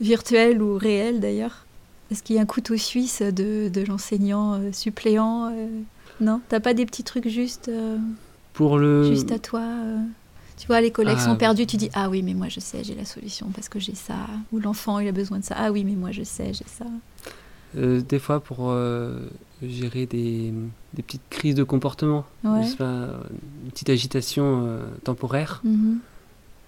virtuel 0.00 0.62
ou 0.62 0.78
réel 0.78 1.20
d'ailleurs. 1.20 1.66
Est-ce 2.10 2.22
qu'il 2.22 2.36
y 2.36 2.38
a 2.38 2.42
un 2.42 2.46
couteau 2.46 2.76
suisse 2.78 3.20
de, 3.20 3.68
de 3.68 3.80
l'enseignant 3.82 4.54
euh, 4.54 4.72
suppléant 4.72 5.50
euh, 5.52 5.66
Non? 6.22 6.40
T'as 6.48 6.60
pas 6.60 6.72
des 6.72 6.86
petits 6.86 7.04
trucs 7.04 7.28
juste, 7.28 7.68
euh, 7.68 7.98
Pour 8.54 8.78
le. 8.78 9.04
juste 9.04 9.30
à 9.32 9.38
toi 9.38 9.62
Tu 10.60 10.66
vois, 10.66 10.80
les 10.82 10.90
collègues 10.90 11.16
Ah. 11.20 11.24
sont 11.24 11.36
perdus, 11.36 11.66
tu 11.66 11.76
dis 11.78 11.88
Ah 11.94 12.10
oui, 12.10 12.22
mais 12.22 12.34
moi 12.34 12.48
je 12.48 12.60
sais, 12.60 12.84
j'ai 12.84 12.94
la 12.94 13.06
solution 13.06 13.48
parce 13.54 13.68
que 13.70 13.80
j'ai 13.80 13.94
ça. 13.94 14.14
Ou 14.52 14.58
l'enfant, 14.60 14.98
il 14.98 15.08
a 15.08 15.12
besoin 15.12 15.38
de 15.38 15.44
ça. 15.44 15.54
Ah 15.58 15.72
oui, 15.72 15.84
mais 15.84 15.94
moi 15.94 16.10
je 16.12 16.22
sais, 16.22 16.52
j'ai 16.52 16.66
ça. 16.66 16.84
Euh, 17.78 18.00
des 18.02 18.18
fois 18.18 18.40
pour 18.40 18.70
euh, 18.70 19.20
gérer 19.62 20.04
des, 20.04 20.52
des 20.92 21.02
petites 21.02 21.22
crises 21.30 21.54
de 21.54 21.62
comportement, 21.64 22.26
Ouais. 22.44 22.66
pas, 22.76 23.08
une 23.64 23.70
petite 23.70 23.88
agitation 23.90 24.66
euh, 24.66 24.82
temporaire. 25.02 25.60
Mhm. 25.64 25.98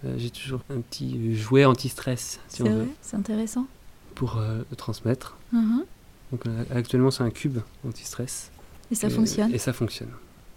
Euh, 0.04 0.14
J'ai 0.16 0.30
toujours 0.30 0.60
un 0.70 0.80
petit 0.80 1.36
jouet 1.36 1.64
anti-stress, 1.64 2.40
si 2.48 2.56
C'est 2.56 2.62
on 2.62 2.66
vrai, 2.66 2.74
veut, 2.74 2.88
c'est 3.02 3.16
intéressant. 3.16 3.66
pour 4.14 4.38
euh, 4.38 4.62
le 4.70 4.76
transmettre. 4.76 5.36
Mhm. 5.52 5.84
Donc 6.32 6.46
euh, 6.46 6.64
actuellement 6.74 7.10
c'est 7.10 7.22
un 7.24 7.30
cube 7.30 7.58
anti-stress. 7.86 8.50
Et 8.90 8.94
ça 8.94 9.08
Et- 9.08 9.10
fonctionne. 9.10 9.52
Et 9.52 9.58
ça 9.58 9.72
fonctionne. 9.74 10.08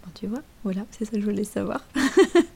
Bon, 0.04 0.10
tu 0.14 0.26
vois, 0.26 0.40
voilà, 0.64 0.86
c'est 0.90 1.04
ça 1.04 1.10
que 1.12 1.20
je 1.20 1.24
voulais 1.26 1.44
savoir. 1.44 1.80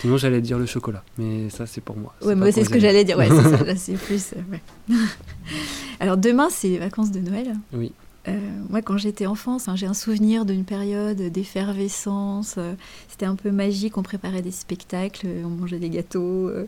Sinon 0.00 0.16
j'allais 0.16 0.40
dire 0.40 0.58
le 0.58 0.66
chocolat, 0.66 1.02
mais 1.18 1.48
ça 1.50 1.66
c'est 1.66 1.80
pour 1.80 1.96
moi. 1.96 2.14
Ouais, 2.22 2.34
moi 2.34 2.50
c'est 2.52 2.64
ce 2.64 2.70
que 2.70 2.78
j'allais 2.80 3.04
dire. 3.04 3.16
Ouais, 3.18 3.28
c'est 3.28 3.56
ça. 3.56 3.64
Là, 3.64 3.76
c'est 3.76 3.92
plus. 4.06 4.34
euh, 4.36 4.40
ouais. 4.52 4.96
Alors 6.00 6.16
demain, 6.16 6.48
c'est 6.50 6.68
les 6.68 6.78
vacances 6.78 7.10
de 7.10 7.20
Noël. 7.20 7.54
Oui. 7.72 7.92
Euh, 8.26 8.38
moi, 8.70 8.80
quand 8.80 8.96
j'étais 8.96 9.26
enfant, 9.26 9.54
enfin, 9.56 9.76
j'ai 9.76 9.84
un 9.86 9.92
souvenir 9.94 10.46
d'une 10.46 10.64
période 10.64 11.18
d'effervescence. 11.18 12.54
euh, 12.58 12.72
C'était 13.08 13.26
un 13.26 13.36
peu 13.36 13.50
magique. 13.50 13.98
On 13.98 14.02
préparait 14.02 14.40
des 14.42 14.50
spectacles, 14.50 15.26
on 15.44 15.48
mangeait 15.50 15.78
des 15.78 15.90
gâteaux, 15.90 16.48
euh, 16.48 16.66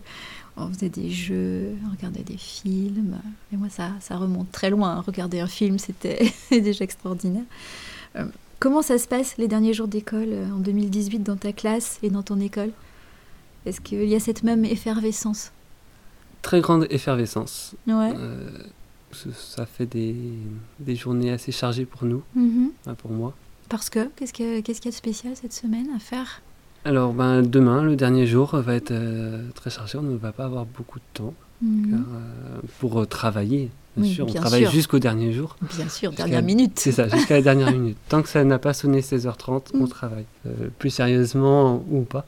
on 0.59 0.69
faisait 0.69 0.91
des 0.91 1.09
jeux, 1.11 1.71
on 1.87 1.97
regardait 1.97 2.23
des 2.25 2.37
films. 2.37 3.17
Et 3.53 3.57
moi, 3.57 3.69
ça, 3.71 3.91
ça 4.01 4.17
remonte 4.17 4.53
très 4.53 4.69
loin. 4.71 4.99
hein. 4.99 5.05
Regarder 5.07 5.41
un 5.41 5.47
film, 5.47 5.79
c'était 5.79 6.31
déjà 6.51 6.85
extraordinaire. 6.85 7.45
Comment 8.59 8.83
ça 8.83 8.99
se 8.99 9.07
passe 9.09 9.37
les 9.37 9.49
derniers 9.49 9.75
jours 9.75 9.89
d'école 9.89 10.29
en 10.55 10.59
2018 10.59 11.19
dans 11.23 11.37
ta 11.37 11.53
classe 11.53 11.99
et 12.03 12.11
dans 12.11 12.23
ton 12.23 12.39
école? 12.41 12.71
Est-ce 13.67 13.81
qu'il 13.81 14.05
y 14.05 14.15
a 14.15 14.21
cette 14.21 14.43
même 14.45 14.65
effervescence? 14.65 15.51
Très 16.43 16.61
grande 16.61 16.87
effervescence. 16.91 17.75
Ouais. 17.87 18.13
Euh, 18.17 18.49
ça 19.35 19.67
fait 19.67 19.87
des, 19.87 20.15
des 20.81 20.95
journées 20.95 21.33
assez 21.33 21.51
chargées 21.53 21.85
pour 21.87 22.05
nous, 22.05 22.23
Mhm. 22.35 22.71
enfin, 22.85 22.95
pour 22.95 23.11
moi. 23.11 23.35
Parce 23.69 23.91
que, 23.91 24.09
qu'est-ce 24.15 24.33
qu'il 24.33 24.47
y, 24.47 24.55
a- 24.55 24.59
y 24.59 24.63
de 24.63 24.91
spécial 24.93 25.33
cette 25.35 25.53
semaine 25.53 25.89
à 25.95 25.99
faire? 25.99 26.43
Alors 26.85 27.13
ben, 27.13 27.43
demain, 27.43 27.83
le 27.83 27.97
dernier 27.97 28.27
jour, 28.29 28.55
va 28.55 28.75
être 28.77 28.93
euh, 28.93 29.49
très 29.57 29.71
chargé. 29.71 29.99
On 29.99 30.03
ne 30.03 30.17
va 30.17 30.31
pas 30.31 30.45
avoir 30.45 30.65
beaucoup 30.67 31.01
de 31.01 31.05
temps 31.15 31.35
Mhm. 31.63 31.91
car, 31.91 31.99
euh, 32.01 32.61
pour 32.79 33.09
travailler. 33.09 33.71
Bien 33.97 34.05
Oui, 34.05 34.13
sûr, 34.15 34.27
on 34.27 34.31
bien 34.31 34.41
travaille 34.43 34.63
sûr. 34.65 34.71
jusqu'au 34.71 34.99
dernier 35.01 35.33
jour. 35.33 35.57
Bien 35.75 35.89
sûr, 35.89 36.13
dernière 36.13 36.43
minute. 36.43 36.79
C'est 36.79 36.93
ça, 36.93 37.09
jusqu'à 37.09 37.35
la 37.37 37.43
dernière 37.43 37.73
minute. 37.73 37.97
Tant 38.11 38.23
que 38.23 38.29
ça 38.29 38.45
n'a 38.45 38.59
pas 38.59 38.75
sonné 38.75 39.01
16h30, 39.01 39.71
on 39.75 39.85
Mm. 39.85 39.89
travaille. 39.89 40.27
Euh, 40.47 40.69
plus 40.79 40.91
sérieusement 40.91 41.83
ou 41.91 42.03
pas. 42.03 42.25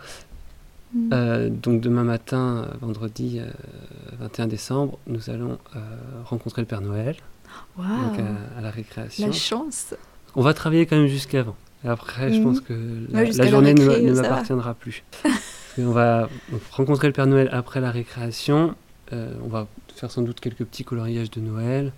Mhm. 0.95 1.11
Euh, 1.13 1.49
donc 1.51 1.81
demain 1.81 2.05
matin, 2.05 2.65
euh, 2.73 2.77
vendredi 2.81 3.41
euh, 3.41 3.51
21 4.21 4.47
décembre, 4.47 4.99
nous 5.07 5.29
allons 5.31 5.59
euh, 5.77 5.81
rencontrer 6.25 6.63
le 6.63 6.67
Père 6.67 6.81
Noël 6.81 7.17
donc, 7.77 7.87
à, 8.19 8.59
à 8.59 8.61
la 8.63 8.71
récréation. 8.71 9.27
la 9.27 9.33
chance. 9.33 9.95
On 10.35 10.43
va 10.43 10.55
travailler 10.55 10.87
quand 10.87 10.97
même 10.97 11.07
jusqu'avant. 11.07 11.57
Et 11.85 11.89
après, 11.89 12.33
je 12.33 12.43
pense 12.43 12.61
que 12.61 12.73
la, 13.11 13.23
Ouais, 13.23 13.49
journée 13.49 13.73
ne, 13.75 13.87
récré, 13.87 14.11
m'appartiendra 14.13 14.75
plus. 14.75 15.05
On 15.79 15.91
va 15.93 16.29
donc, 16.51 16.61
rencontrer 16.73 17.07
le 17.07 17.13
Père 17.13 17.27
Noël 17.27 17.49
après 17.53 17.81
la 17.81 17.91
récréation. 17.91 18.75
Euh, 19.13 19.33
on 19.45 19.49
va 19.49 19.67
faire 19.95 20.11
sans 20.11 20.23
doute 20.23 20.41
quelques 20.41 20.65
petits 20.65 20.85
coloriages 20.85 21.31
de 21.31 21.41
Noël. 21.41 21.93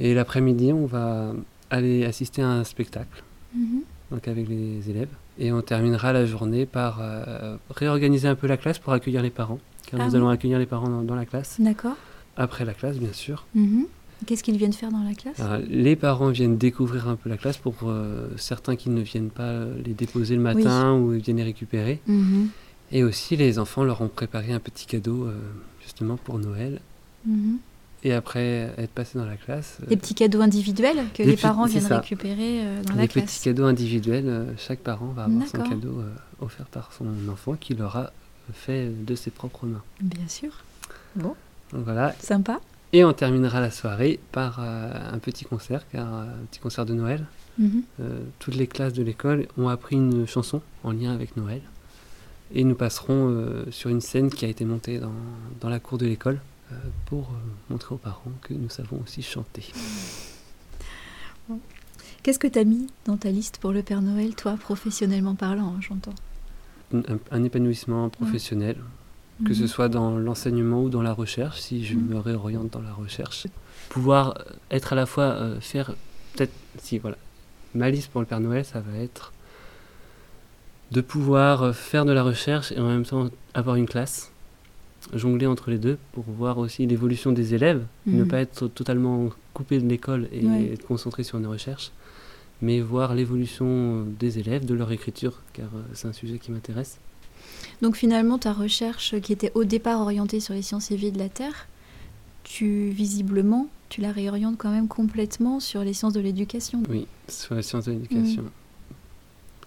Et 0.00 0.14
l'après-midi, 0.14 0.72
on 0.72 0.86
va 0.86 1.32
aller 1.70 2.04
assister 2.04 2.42
à 2.42 2.48
un 2.48 2.64
spectacle 2.64 3.22
Mhm. 3.54 3.82
donc 4.12 4.28
avec 4.28 4.48
les 4.48 4.88
élèves. 4.90 5.08
Et 5.38 5.52
on 5.52 5.62
terminera 5.62 6.12
la 6.12 6.26
journée 6.26 6.66
par 6.66 6.98
euh, 7.00 7.56
réorganiser 7.70 8.28
un 8.28 8.34
peu 8.34 8.46
la 8.46 8.56
classe 8.56 8.78
pour 8.78 8.92
accueillir 8.92 9.22
les 9.22 9.30
parents. 9.30 9.58
Car 9.86 10.00
Ah 10.00 10.04
nous 10.04 10.10
oui. 10.10 10.16
allons 10.16 10.28
accueillir 10.28 10.58
les 10.58 10.66
parents 10.66 10.88
dans, 10.88 11.02
dans 11.02 11.14
la 11.14 11.24
classe. 11.24 11.56
D'accord. 11.58 11.96
Après 12.36 12.64
la 12.64 12.74
classe, 12.74 12.98
bien 12.98 13.12
sûr. 13.12 13.46
Mhm. 13.54 13.86
Qu'est-ce 14.26 14.42
qu'ils 14.42 14.58
viennent 14.58 14.74
faire 14.74 14.90
dans 14.92 15.02
la 15.02 15.14
classe? 15.14 15.40
Alors, 15.40 15.60
les 15.66 15.96
parents 15.96 16.28
viennent 16.28 16.58
découvrir 16.58 17.08
un 17.08 17.16
peu 17.16 17.30
la 17.30 17.38
classe 17.38 17.56
pour 17.56 17.74
euh, 17.84 18.28
certains 18.36 18.76
qui 18.76 18.90
ne 18.90 19.00
viennent 19.00 19.30
pas 19.30 19.64
les 19.84 19.94
déposer 19.94 20.34
le 20.36 20.42
matin 20.42 20.94
ou 20.94 21.14
ils 21.14 21.22
viennent 21.22 21.38
les 21.38 21.42
récupérer. 21.42 22.00
Mhm. 22.06 22.48
Et 22.92 23.02
aussi, 23.02 23.36
les 23.36 23.58
enfants 23.58 23.82
leur 23.84 24.02
ont 24.02 24.08
préparé 24.08 24.52
un 24.52 24.58
petit 24.60 24.84
cadeau 24.86 25.24
euh, 25.24 25.38
justement 25.82 26.16
pour 26.18 26.38
Noël. 26.38 26.80
Mhm. 27.24 27.58
Et 28.02 28.12
après 28.14 28.72
être 28.78 28.90
passés 28.92 29.18
dans 29.18 29.26
la 29.26 29.36
classe, 29.36 29.78
euh, 29.82 29.86
Des 29.86 29.96
petits 29.96 30.14
cadeaux 30.14 30.40
individuels 30.40 31.04
que 31.14 31.22
les 31.22 31.36
parents 31.36 31.66
viennent 31.66 31.82
ça. 31.82 31.98
récupérer 32.00 32.62
euh, 32.62 32.82
dans 32.84 32.94
la 32.94 33.02
des 33.02 33.08
petits 33.08 33.20
classe. 33.20 33.40
cadeaux 33.40 33.64
individuels, 33.64 34.28
euh, 34.28 34.44
chaque 34.56 34.78
parent 34.80 35.08
va 35.08 35.24
avoir 35.24 35.46
son 35.46 35.58
cadeau 35.58 36.02
offert 36.40 36.66
par 36.66 36.92
son 36.92 37.06
enfant 37.30 37.54
qui 37.54 37.74
l'aura 37.74 38.12
fait 38.54 38.88
de 39.04 39.14
ses 39.14 39.30
propres 39.30 39.66
mains. 39.66 39.82
Bien 40.00 40.26
sûr. 40.28 40.50
Bon, 41.14 41.34
Donc 41.72 41.84
voilà. 41.84 42.14
sympa. 42.20 42.60
Et 42.92 43.04
on 43.04 43.12
terminera 43.12 43.60
la 43.60 43.70
soirée 43.70 44.18
par 44.32 44.58
euh, 44.60 44.90
un 45.12 45.18
petit 45.18 45.44
concert, 45.44 45.84
car 45.92 46.06
euh, 46.12 46.22
un 46.24 46.46
petit 46.50 46.58
concert 46.58 46.86
de 46.86 46.94
Noël. 46.94 47.24
Mhm. 47.58 47.82
Euh, 48.00 48.18
toutes 48.38 48.56
les 48.56 48.66
classes 48.66 48.94
de 48.94 49.02
l'école 49.02 49.46
ont 49.58 49.68
appris 49.68 49.96
une 49.96 50.26
chanson 50.26 50.60
en 50.82 50.92
lien 50.92 51.12
avec 51.12 51.36
Noël. 51.36 51.60
Et 52.52 52.64
nous 52.64 52.74
passerons 52.74 53.64
sur 53.70 53.90
une 53.90 54.00
scène 54.00 54.28
qui 54.28 54.44
a 54.44 54.48
été 54.48 54.64
montée 54.64 54.98
dans, 54.98 55.12
dans 55.60 55.68
la 55.68 55.78
cour 55.78 55.98
de 55.98 56.06
l'école 56.06 56.40
pour 57.06 57.30
euh, 57.30 57.34
montrer 57.70 57.94
aux 57.94 57.98
parents 57.98 58.32
que 58.42 58.54
nous 58.54 58.68
savons 58.68 59.00
aussi 59.04 59.22
chanter. 59.22 59.64
Qu'est-ce 62.22 62.38
que 62.38 62.46
tu 62.46 62.58
as 62.58 62.64
mis 62.64 62.86
dans 63.06 63.16
ta 63.16 63.30
liste 63.30 63.58
pour 63.58 63.72
le 63.72 63.82
Père 63.82 64.02
Noël, 64.02 64.34
toi, 64.34 64.56
professionnellement 64.60 65.34
parlant, 65.34 65.74
hein, 65.76 65.80
j'entends? 65.80 66.14
Un, 66.92 67.18
un 67.30 67.44
épanouissement 67.44 68.08
professionnel, 68.10 68.76
que 69.46 69.54
ce 69.54 69.62
Mhm. 69.62 69.68
soit 69.68 69.88
dans 69.88 70.18
l'enseignement 70.18 70.82
ou 70.82 70.90
dans 70.90 71.02
la 71.02 71.12
recherche, 71.12 71.60
si 71.60 71.84
je 71.84 71.94
Mhm. 71.94 72.06
me 72.08 72.18
réoriente 72.18 72.70
dans 72.72 72.82
la 72.82 72.92
recherche. 72.92 73.46
Pouvoir 73.88 74.34
euh, 74.38 74.52
être 74.70 74.92
à 74.92 74.96
la 74.96 75.06
fois, 75.06 75.24
euh, 75.24 75.60
faire 75.60 75.94
peut-être, 76.34 76.52
si 76.78 76.98
voilà, 76.98 77.16
ma 77.74 77.88
liste 77.90 78.10
pour 78.10 78.20
le 78.20 78.26
Père 78.26 78.40
Noël, 78.40 78.64
ça 78.64 78.80
va 78.80 78.98
être 78.98 79.32
de 80.90 81.00
pouvoir 81.00 81.74
faire 81.74 82.04
de 82.04 82.12
la 82.12 82.22
recherche 82.22 82.72
et 82.72 82.78
en 82.80 82.86
même 82.88 83.06
temps 83.06 83.30
avoir 83.54 83.76
une 83.76 83.86
classe, 83.86 84.29
jongler 85.14 85.46
entre 85.46 85.70
les 85.70 85.78
deux 85.78 85.98
pour 86.12 86.24
voir 86.24 86.58
aussi 86.58 86.86
l'évolution 86.86 87.32
des 87.32 87.54
élèves, 87.54 87.84
ne 88.06 88.22
Mhm. 88.22 88.28
pas 88.28 88.40
être 88.40 88.68
totalement 88.68 89.30
coupé 89.54 89.78
de 89.80 89.88
l'école 89.88 90.28
et 90.32 90.44
Ouais. 90.46 90.72
être 90.72 90.86
concentré 90.86 91.22
sur 91.22 91.38
nos 91.40 91.50
recherches, 91.50 91.90
mais 92.62 92.80
voir 92.80 93.14
l'évolution 93.14 94.04
des 94.18 94.38
élèves, 94.38 94.64
de 94.66 94.74
leur 94.74 94.92
écriture, 94.92 95.40
car 95.52 95.66
euh, 95.74 95.82
c'est 95.94 96.08
un 96.08 96.12
sujet 96.12 96.38
qui 96.38 96.50
m'intéresse. 96.52 96.98
Donc 97.82 97.96
finalement, 97.96 98.38
ta 98.38 98.52
recherche 98.52 99.18
qui 99.20 99.32
était 99.32 99.52
au 99.54 99.64
départ 99.64 100.00
orientée 100.00 100.40
sur 100.40 100.54
les 100.54 100.62
sciences 100.62 100.90
et 100.90 100.96
vie 100.96 101.10
de 101.12 101.18
la 101.18 101.28
Terre, 101.28 101.66
tu 102.44 102.90
visiblement, 102.90 103.68
tu 103.88 104.00
la 104.00 104.12
réorientes 104.12 104.56
quand 104.58 104.70
même 104.70 104.88
complètement 104.88 105.60
sur 105.60 105.82
les 105.82 105.92
sciences 105.94 106.12
de 106.12 106.20
l'éducation. 106.20 106.82
Oui, 106.88 107.06
sur 107.28 107.54
la 107.54 107.62
science 107.62 107.86
de 107.86 107.92
l'éducation. 107.92 108.42
Mm. 108.42 108.50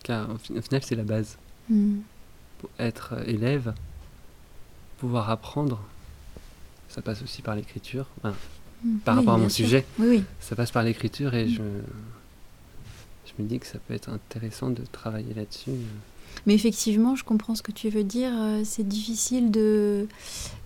Car 0.04 0.30
au, 0.30 0.38
fi- 0.38 0.54
au 0.58 0.62
final, 0.62 0.82
c'est 0.84 0.96
la 0.96 1.04
base. 1.04 1.38
Mm. 1.70 1.98
Pour 2.60 2.70
être 2.80 3.14
euh, 3.14 3.24
élève, 3.26 3.74
pouvoir 5.04 5.30
apprendre, 5.30 5.82
ça 6.88 7.02
passe 7.02 7.22
aussi 7.24 7.42
par 7.42 7.56
l'écriture. 7.58 8.06
Enfin, 8.20 8.34
Mm. 8.86 8.98
par 9.00 9.16
Oui, 9.16 9.20
rapport 9.22 9.34
à 9.36 9.38
mon 9.38 9.50
sûr. 9.50 9.66
sujet, 9.66 9.86
Oui, 10.00 10.08
oui. 10.10 10.24
ça 10.42 10.56
passe 10.58 10.72
par 10.72 10.84
l'écriture 10.84 11.34
et 11.36 11.46
Mm. 11.46 11.50
je, 11.50 11.62
je 13.28 13.42
me 13.44 13.48
dis 13.48 13.60
que 13.60 13.66
ça 13.66 13.80
peut 13.80 13.94
être 13.94 14.10
intéressant 14.10 14.70
de 14.70 14.82
travailler 14.92 15.34
là-dessus. 15.34 15.72
Mais 16.46 16.54
effectivement, 16.54 17.16
je 17.16 17.24
comprends 17.24 17.56
ce 17.56 17.62
que 17.62 17.72
tu 17.72 17.90
veux 17.90 18.04
dire. 18.04 18.32
Euh, 18.34 18.62
C'est 18.66 18.88
difficile 18.88 19.52
de, 19.52 20.08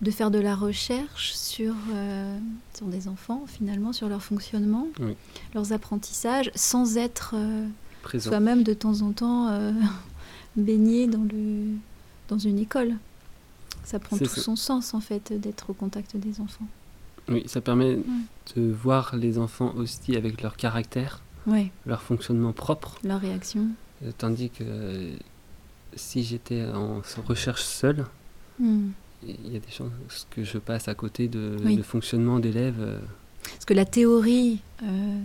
de 0.02 0.10
faire 0.10 0.30
de 0.30 0.38
la 0.40 0.54
recherche 0.56 1.32
sur, 1.34 1.74
euh, 1.94 2.38
sur 2.76 2.86
des 2.86 3.06
enfants, 3.08 3.44
finalement, 3.46 3.92
sur 3.92 4.08
leur 4.08 4.22
fonctionnement, 4.22 4.86
Oui. 5.00 5.14
leurs 5.54 5.72
apprentissages, 5.72 6.50
sans 6.56 6.96
être 6.96 7.34
euh, 7.36 7.66
soi-même 8.18 8.62
de 8.64 8.74
temps 8.74 9.00
en 9.02 9.12
temps 9.12 9.48
euh, 9.50 9.72
baigné 10.56 11.06
dans, 11.06 11.22
le, 11.24 11.66
dans 12.28 12.38
une 12.38 12.58
école. 12.58 12.94
Ça 13.88 13.98
prend 13.98 14.18
tout 14.18 14.26
ça. 14.26 14.40
son 14.42 14.54
sens, 14.56 14.92
en 14.94 15.00
fait, 15.00 15.32
d'être 15.32 15.70
au 15.70 15.72
contact 15.72 16.16
des 16.16 16.40
enfants. 16.40 16.66
Oui, 17.28 17.42
ça 17.46 17.60
permet 17.62 17.98
de 18.56 18.70
voir 18.70 19.16
les 19.16 19.38
enfants 19.38 19.72
aussi 19.76 20.14
avec 20.16 20.42
leur 20.42 20.56
caractère, 20.56 21.22
leur 21.86 22.02
fonctionnement 22.02 22.52
propre, 22.52 22.98
leur 23.02 23.20
réaction. 23.20 23.68
Euh, 24.04 24.10
tandis 24.18 24.50
que 24.50 24.62
euh, 24.64 25.16
si 25.96 26.22
j'étais 26.22 26.64
en 26.66 27.00
recherche 27.26 27.62
seule, 27.62 28.04
Hmm. 28.60 28.88
il 29.26 29.52
y 29.52 29.56
a 29.56 29.60
des 29.60 29.70
chances 29.70 30.26
que 30.30 30.42
je 30.44 30.58
passe 30.58 30.88
à 30.88 30.94
côté 30.94 31.28
de, 31.28 31.56
Oui. 31.64 31.76
de 31.76 31.82
fonctionnement 31.82 32.40
d'élèves. 32.40 32.80
euh, 32.80 32.98
Parce 33.44 33.64
que 33.64 33.72
la 33.74 33.84
théorie 33.84 34.58
euh, 34.82 35.20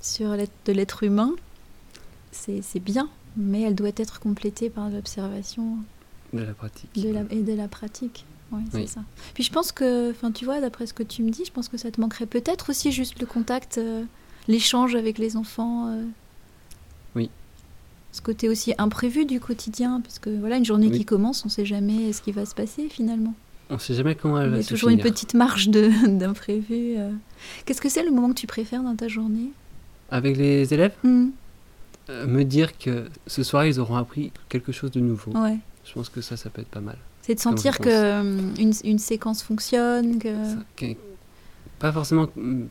sur 0.00 0.30
de 0.36 0.72
l'être 0.72 1.02
humain, 1.02 1.32
c'est 2.30 2.78
bien, 2.80 3.08
mais 3.36 3.62
elle 3.62 3.74
doit 3.74 3.90
être 3.96 4.20
complétée 4.20 4.70
par 4.70 4.88
l'observation 4.90 5.78
de 6.32 6.42
la 6.42 6.52
pratique. 6.54 6.90
de 6.94 7.10
la, 7.10 7.20
et 7.30 7.42
de 7.42 7.52
la 7.52 7.68
pratique. 7.68 8.24
Ouais, 8.52 8.60
c'est 8.70 8.76
Oui. 8.78 8.86
ça. 8.88 9.00
Puis 9.34 9.42
je 9.42 9.50
pense 9.52 9.72
que, 9.72 10.10
enfin, 10.10 10.30
tu 10.30 10.44
vois, 10.44 10.60
d'après 10.60 10.86
ce 10.86 10.94
que 10.94 11.02
tu 11.02 11.22
me 11.22 11.30
dis, 11.30 11.44
je 11.44 11.50
pense 11.52 11.68
que 11.68 11.76
ça 11.76 11.90
te 11.90 12.00
manquerait 12.00 12.26
peut-être 12.26 12.70
aussi 12.70 12.92
juste 12.92 13.18
le 13.20 13.26
contact, 13.26 13.78
euh, 13.78 14.04
l'échange 14.48 14.94
avec 14.94 15.18
les 15.18 15.36
enfants. 15.36 15.88
euh. 15.88 16.04
Oui. 17.16 17.28
Ce 18.12 18.22
côté 18.22 18.48
aussi 18.48 18.72
imprévu 18.78 19.24
du 19.26 19.40
quotidien, 19.40 20.00
parce 20.00 20.18
que 20.18 20.30
voilà, 20.30 20.56
une 20.58 20.64
journée 20.64 20.88
Oui. 20.88 20.98
qui 20.98 21.04
commence, 21.04 21.44
on 21.44 21.48
ne 21.48 21.52
sait 21.52 21.66
jamais 21.66 22.12
ce 22.12 22.22
qui 22.22 22.30
va 22.32 22.46
se 22.46 22.54
passer 22.54 22.88
finalement. 22.88 23.34
On 23.68 23.74
ne 23.74 23.78
sait 23.80 23.94
jamais 23.94 24.14
comment 24.14 24.40
elle 24.40 24.46
Il 24.46 24.50
y 24.50 24.52
va 24.54 24.58
a 24.58 24.62
se 24.62 24.68
toujours 24.68 24.90
une 24.90 25.00
petite 25.00 25.34
marge 25.34 25.68
d'imprévu. 26.06 26.94
euh. 26.98 27.10
Qu'est-ce 27.64 27.80
que 27.80 27.88
c'est 27.88 28.04
le 28.04 28.12
moment 28.12 28.28
que 28.28 28.38
tu 28.38 28.46
préfères 28.46 28.82
dans 28.84 28.94
ta 28.94 29.08
journée? 29.08 29.50
Avec 30.12 30.36
les 30.36 30.72
élèves, 30.72 30.94
euh, 31.04 32.26
me 32.28 32.44
dire 32.44 32.78
que 32.78 33.08
ce 33.26 33.42
soir 33.42 33.66
ils 33.66 33.80
auront 33.80 33.96
appris 33.96 34.30
quelque 34.48 34.70
chose 34.70 34.92
de 34.92 35.00
nouveau. 35.00 35.32
Ouais. 35.32 35.58
Je 35.86 35.92
pense 35.94 36.08
que 36.08 36.20
ça, 36.20 36.36
ça 36.36 36.50
peut 36.50 36.60
être 36.62 36.68
pas 36.68 36.80
mal. 36.80 36.98
C'est 37.22 37.34
de 37.34 37.40
sentir 37.40 37.78
que 37.78 38.20
hum, 38.20 38.54
une, 38.84 38.98
séquence 38.98 39.42
fonctionne, 39.42 40.18
que... 40.18 40.94
Pas 41.78 41.92
forcément 41.92 42.28
mm, 42.36 42.64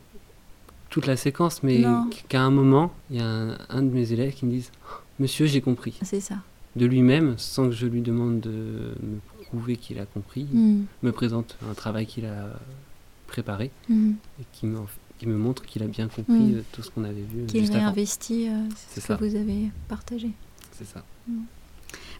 toute 0.90 1.06
la 1.06 1.16
séquence, 1.16 1.62
mais 1.62 1.84
qu'à 2.28 2.42
un 2.42 2.50
moment, 2.50 2.92
il 3.10 3.16
y 3.16 3.20
a 3.20 3.26
un, 3.26 3.58
un 3.68 3.82
de 3.82 3.90
mes 3.90 4.12
élèves 4.12 4.32
qui 4.34 4.46
me 4.46 4.50
dise 4.52 4.70
Oh, 4.88 4.94
Monsieur, 5.18 5.46
j'ai 5.46 5.60
compris. 5.60 5.98
c'est 6.02 6.20
ça. 6.20 6.36
De 6.76 6.84
lui-même, 6.86 7.34
sans 7.38 7.66
que 7.66 7.72
je 7.72 7.86
lui 7.86 8.02
demande 8.02 8.40
de 8.40 8.94
me 9.02 9.18
prouver 9.46 9.76
qu'il 9.76 9.98
a 9.98 10.04
compris, 10.06 10.44
Hmm, 10.52 10.82
me 11.02 11.10
présente 11.12 11.56
un 11.70 11.74
travail 11.74 12.06
qu'il 12.06 12.26
a 12.26 12.48
préparé 13.26 13.70
hmm. 13.88 14.12
et 14.40 14.44
qui 14.52 14.66
me, 14.66 14.78
qui 15.18 15.26
me 15.26 15.36
montre 15.38 15.64
qu'il 15.64 15.82
a 15.82 15.86
bien 15.86 16.08
compris 16.08 16.34
Mm. 16.34 16.54
euh, 16.56 16.62
tout 16.72 16.82
ce 16.82 16.90
qu'on 16.90 17.04
avait 17.04 17.14
vu 17.22 17.46
Qu'il 17.46 17.60
juste 17.60 17.72
avant. 17.74 17.84
réinvestit 17.84 18.48
euh, 18.48 18.68
ce 18.94 19.00
ça. 19.00 19.16
que 19.16 19.24
vous 19.24 19.34
avez 19.36 19.70
partagé. 19.88 20.30
C'est 20.72 20.84
ça. 20.86 21.02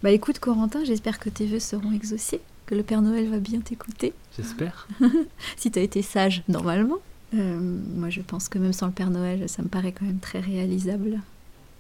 Bah 0.03 0.11
écoute 0.11 0.39
Corentin, 0.39 0.85
j'espère 0.85 1.19
que 1.19 1.29
tes 1.31 1.47
vœux 1.47 1.61
seront 1.61 1.93
exaucés, 1.93 2.41
que 2.67 2.75
le 2.75 2.83
Père 2.83 3.03
Noël 3.03 3.29
va 3.29 3.39
bien 3.39 3.61
t'écouter, 3.61 4.13
J'espère. 4.37 4.87
si 5.57 5.71
tu 5.71 5.79
as 5.79 5.83
été 5.83 6.03
sage 6.03 6.43
normalement. 6.49 6.99
Euh, 7.35 7.59
moi 7.97 8.09
je 8.11 8.21
pense 8.21 8.49
que 8.49 8.59
même 8.59 8.73
sans 8.73 8.87
le 8.87 8.93
Père 8.93 9.11
Noël, 9.11 9.49
ça 9.49 9.63
me 9.63 9.69
paraît 9.69 9.93
quand 9.93 10.05
même 10.07 10.19
très 10.21 10.41
réalisable. 10.41 11.21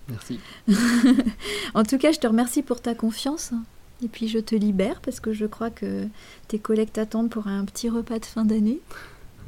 Merci. 0.09 0.40
En 1.74 1.83
tout 1.85 1.98
cas, 1.98 2.12
je 2.12 2.18
te 2.18 2.26
remercie 2.26 2.62
pour 2.62 2.81
ta 2.81 2.94
confiance. 2.94 3.52
Et 4.05 4.09
puis 4.09 4.29
je 4.29 4.38
te 4.38 4.55
libère 4.55 5.00
parce 5.00 5.20
que 5.20 5.33
je 5.33 5.46
crois 5.46 5.70
que 5.70 6.07
tes 6.48 6.59
collègues 6.59 6.92
t'attendent 6.92 7.31
pour 7.31 7.46
un 7.48 7.64
petit 7.64 7.88
repas 7.88 8.18
de 8.18 8.24
fin 8.24 8.44
d'année. 8.44 8.81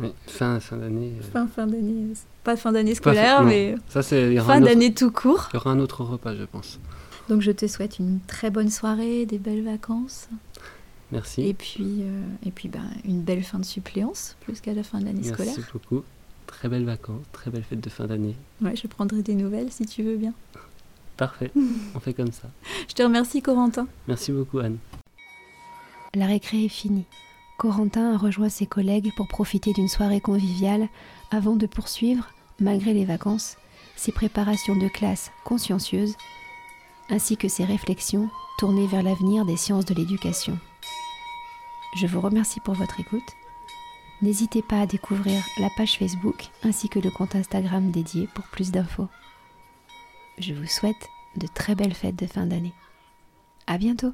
Oui, 0.00 0.12
fin, 0.26 0.58
fin 0.60 0.76
d'année. 0.76 1.12
euh, 1.18 1.22
Fin, 1.32 1.46
fin 1.48 1.66
d'année, 1.66 2.06
euh, 2.10 2.14
pas 2.44 2.56
fin 2.56 2.72
d'année 2.72 2.92
Pas 2.92 2.96
fin- 2.96 3.00
scolaire, 3.12 3.42
non. 3.42 3.48
mais 3.48 3.74
Ça, 3.88 4.02
c'est. 4.02 4.36
fin 4.38 4.56
autre- 4.58 4.66
d'année 4.68 4.94
tout 4.94 5.10
court. 5.10 5.48
Il 5.52 5.56
y 5.56 5.58
aura 5.58 5.70
un 5.72 5.80
autre 5.80 6.02
repas, 6.04 6.34
je 6.34 6.44
pense. 6.44 6.78
Donc 7.28 7.42
je 7.42 7.50
te 7.52 7.66
souhaite 7.66 7.98
une 7.98 8.20
très 8.20 8.50
bonne 8.50 8.70
soirée, 8.70 9.26
des 9.26 9.38
belles 9.38 9.62
vacances. 9.64 10.28
Merci. 11.12 11.42
Et 11.42 11.54
puis, 11.54 12.02
euh, 12.02 12.22
et 12.44 12.50
puis 12.50 12.68
ben, 12.68 12.84
une 13.04 13.22
belle 13.22 13.42
fin 13.42 13.58
de 13.58 13.64
suppléance, 13.64 14.36
plus 14.40 14.60
qu'à 14.60 14.74
la 14.74 14.82
fin 14.82 15.00
de 15.00 15.06
l'année 15.06 15.20
Merci 15.22 15.32
scolaire. 15.32 15.70
beaucoup. 15.72 16.04
Très 16.46 16.68
belles 16.68 16.84
vacances, 16.84 17.24
très 17.32 17.50
belle 17.50 17.62
fête 17.62 17.80
de 17.80 17.90
fin 17.90 18.06
d'année. 18.06 18.34
Ouais, 18.62 18.74
je 18.76 18.86
prendrai 18.86 19.22
des 19.22 19.34
nouvelles 19.34 19.70
si 19.70 19.84
tu 19.86 20.02
veux 20.02 20.16
bien. 20.16 20.32
Parfait. 21.16 21.50
On 21.94 22.00
fait 22.00 22.14
comme 22.14 22.32
ça. 22.32 22.48
Je 22.88 22.94
te 22.94 23.02
remercie 23.02 23.42
Corentin. 23.42 23.86
Merci 24.06 24.32
beaucoup, 24.32 24.58
Anne. 24.58 24.78
La 26.14 26.26
récré 26.26 26.64
est 26.64 26.68
finie. 26.68 27.04
Corentin 27.58 28.14
a 28.14 28.16
rejoint 28.16 28.48
ses 28.48 28.66
collègues 28.66 29.10
pour 29.16 29.28
profiter 29.28 29.72
d'une 29.72 29.88
soirée 29.88 30.20
conviviale 30.20 30.88
avant 31.30 31.56
de 31.56 31.66
poursuivre, 31.66 32.28
malgré 32.60 32.94
les 32.94 33.04
vacances, 33.04 33.56
ses 33.96 34.12
préparations 34.12 34.76
de 34.76 34.88
classe 34.88 35.32
consciencieuses 35.44 36.14
ainsi 37.10 37.36
que 37.36 37.48
ses 37.48 37.64
réflexions 37.64 38.30
tournées 38.58 38.86
vers 38.86 39.02
l'avenir 39.02 39.44
des 39.44 39.56
sciences 39.56 39.84
de 39.84 39.94
l'éducation. 39.94 40.58
Je 41.96 42.06
vous 42.06 42.20
remercie 42.20 42.60
pour 42.60 42.74
votre 42.74 43.00
écoute. 43.00 43.32
N'hésitez 44.20 44.62
pas 44.62 44.80
à 44.80 44.86
découvrir 44.86 45.42
la 45.58 45.70
page 45.76 45.96
Facebook 45.98 46.48
ainsi 46.64 46.88
que 46.88 46.98
le 46.98 47.10
compte 47.10 47.36
Instagram 47.36 47.90
dédié 47.90 48.28
pour 48.34 48.44
plus 48.46 48.70
d'infos. 48.70 49.08
Je 50.38 50.54
vous 50.54 50.66
souhaite 50.66 51.08
de 51.36 51.46
très 51.46 51.74
belles 51.74 51.94
fêtes 51.94 52.16
de 52.16 52.26
fin 52.26 52.46
d'année. 52.46 52.74
À 53.66 53.78
bientôt! 53.78 54.12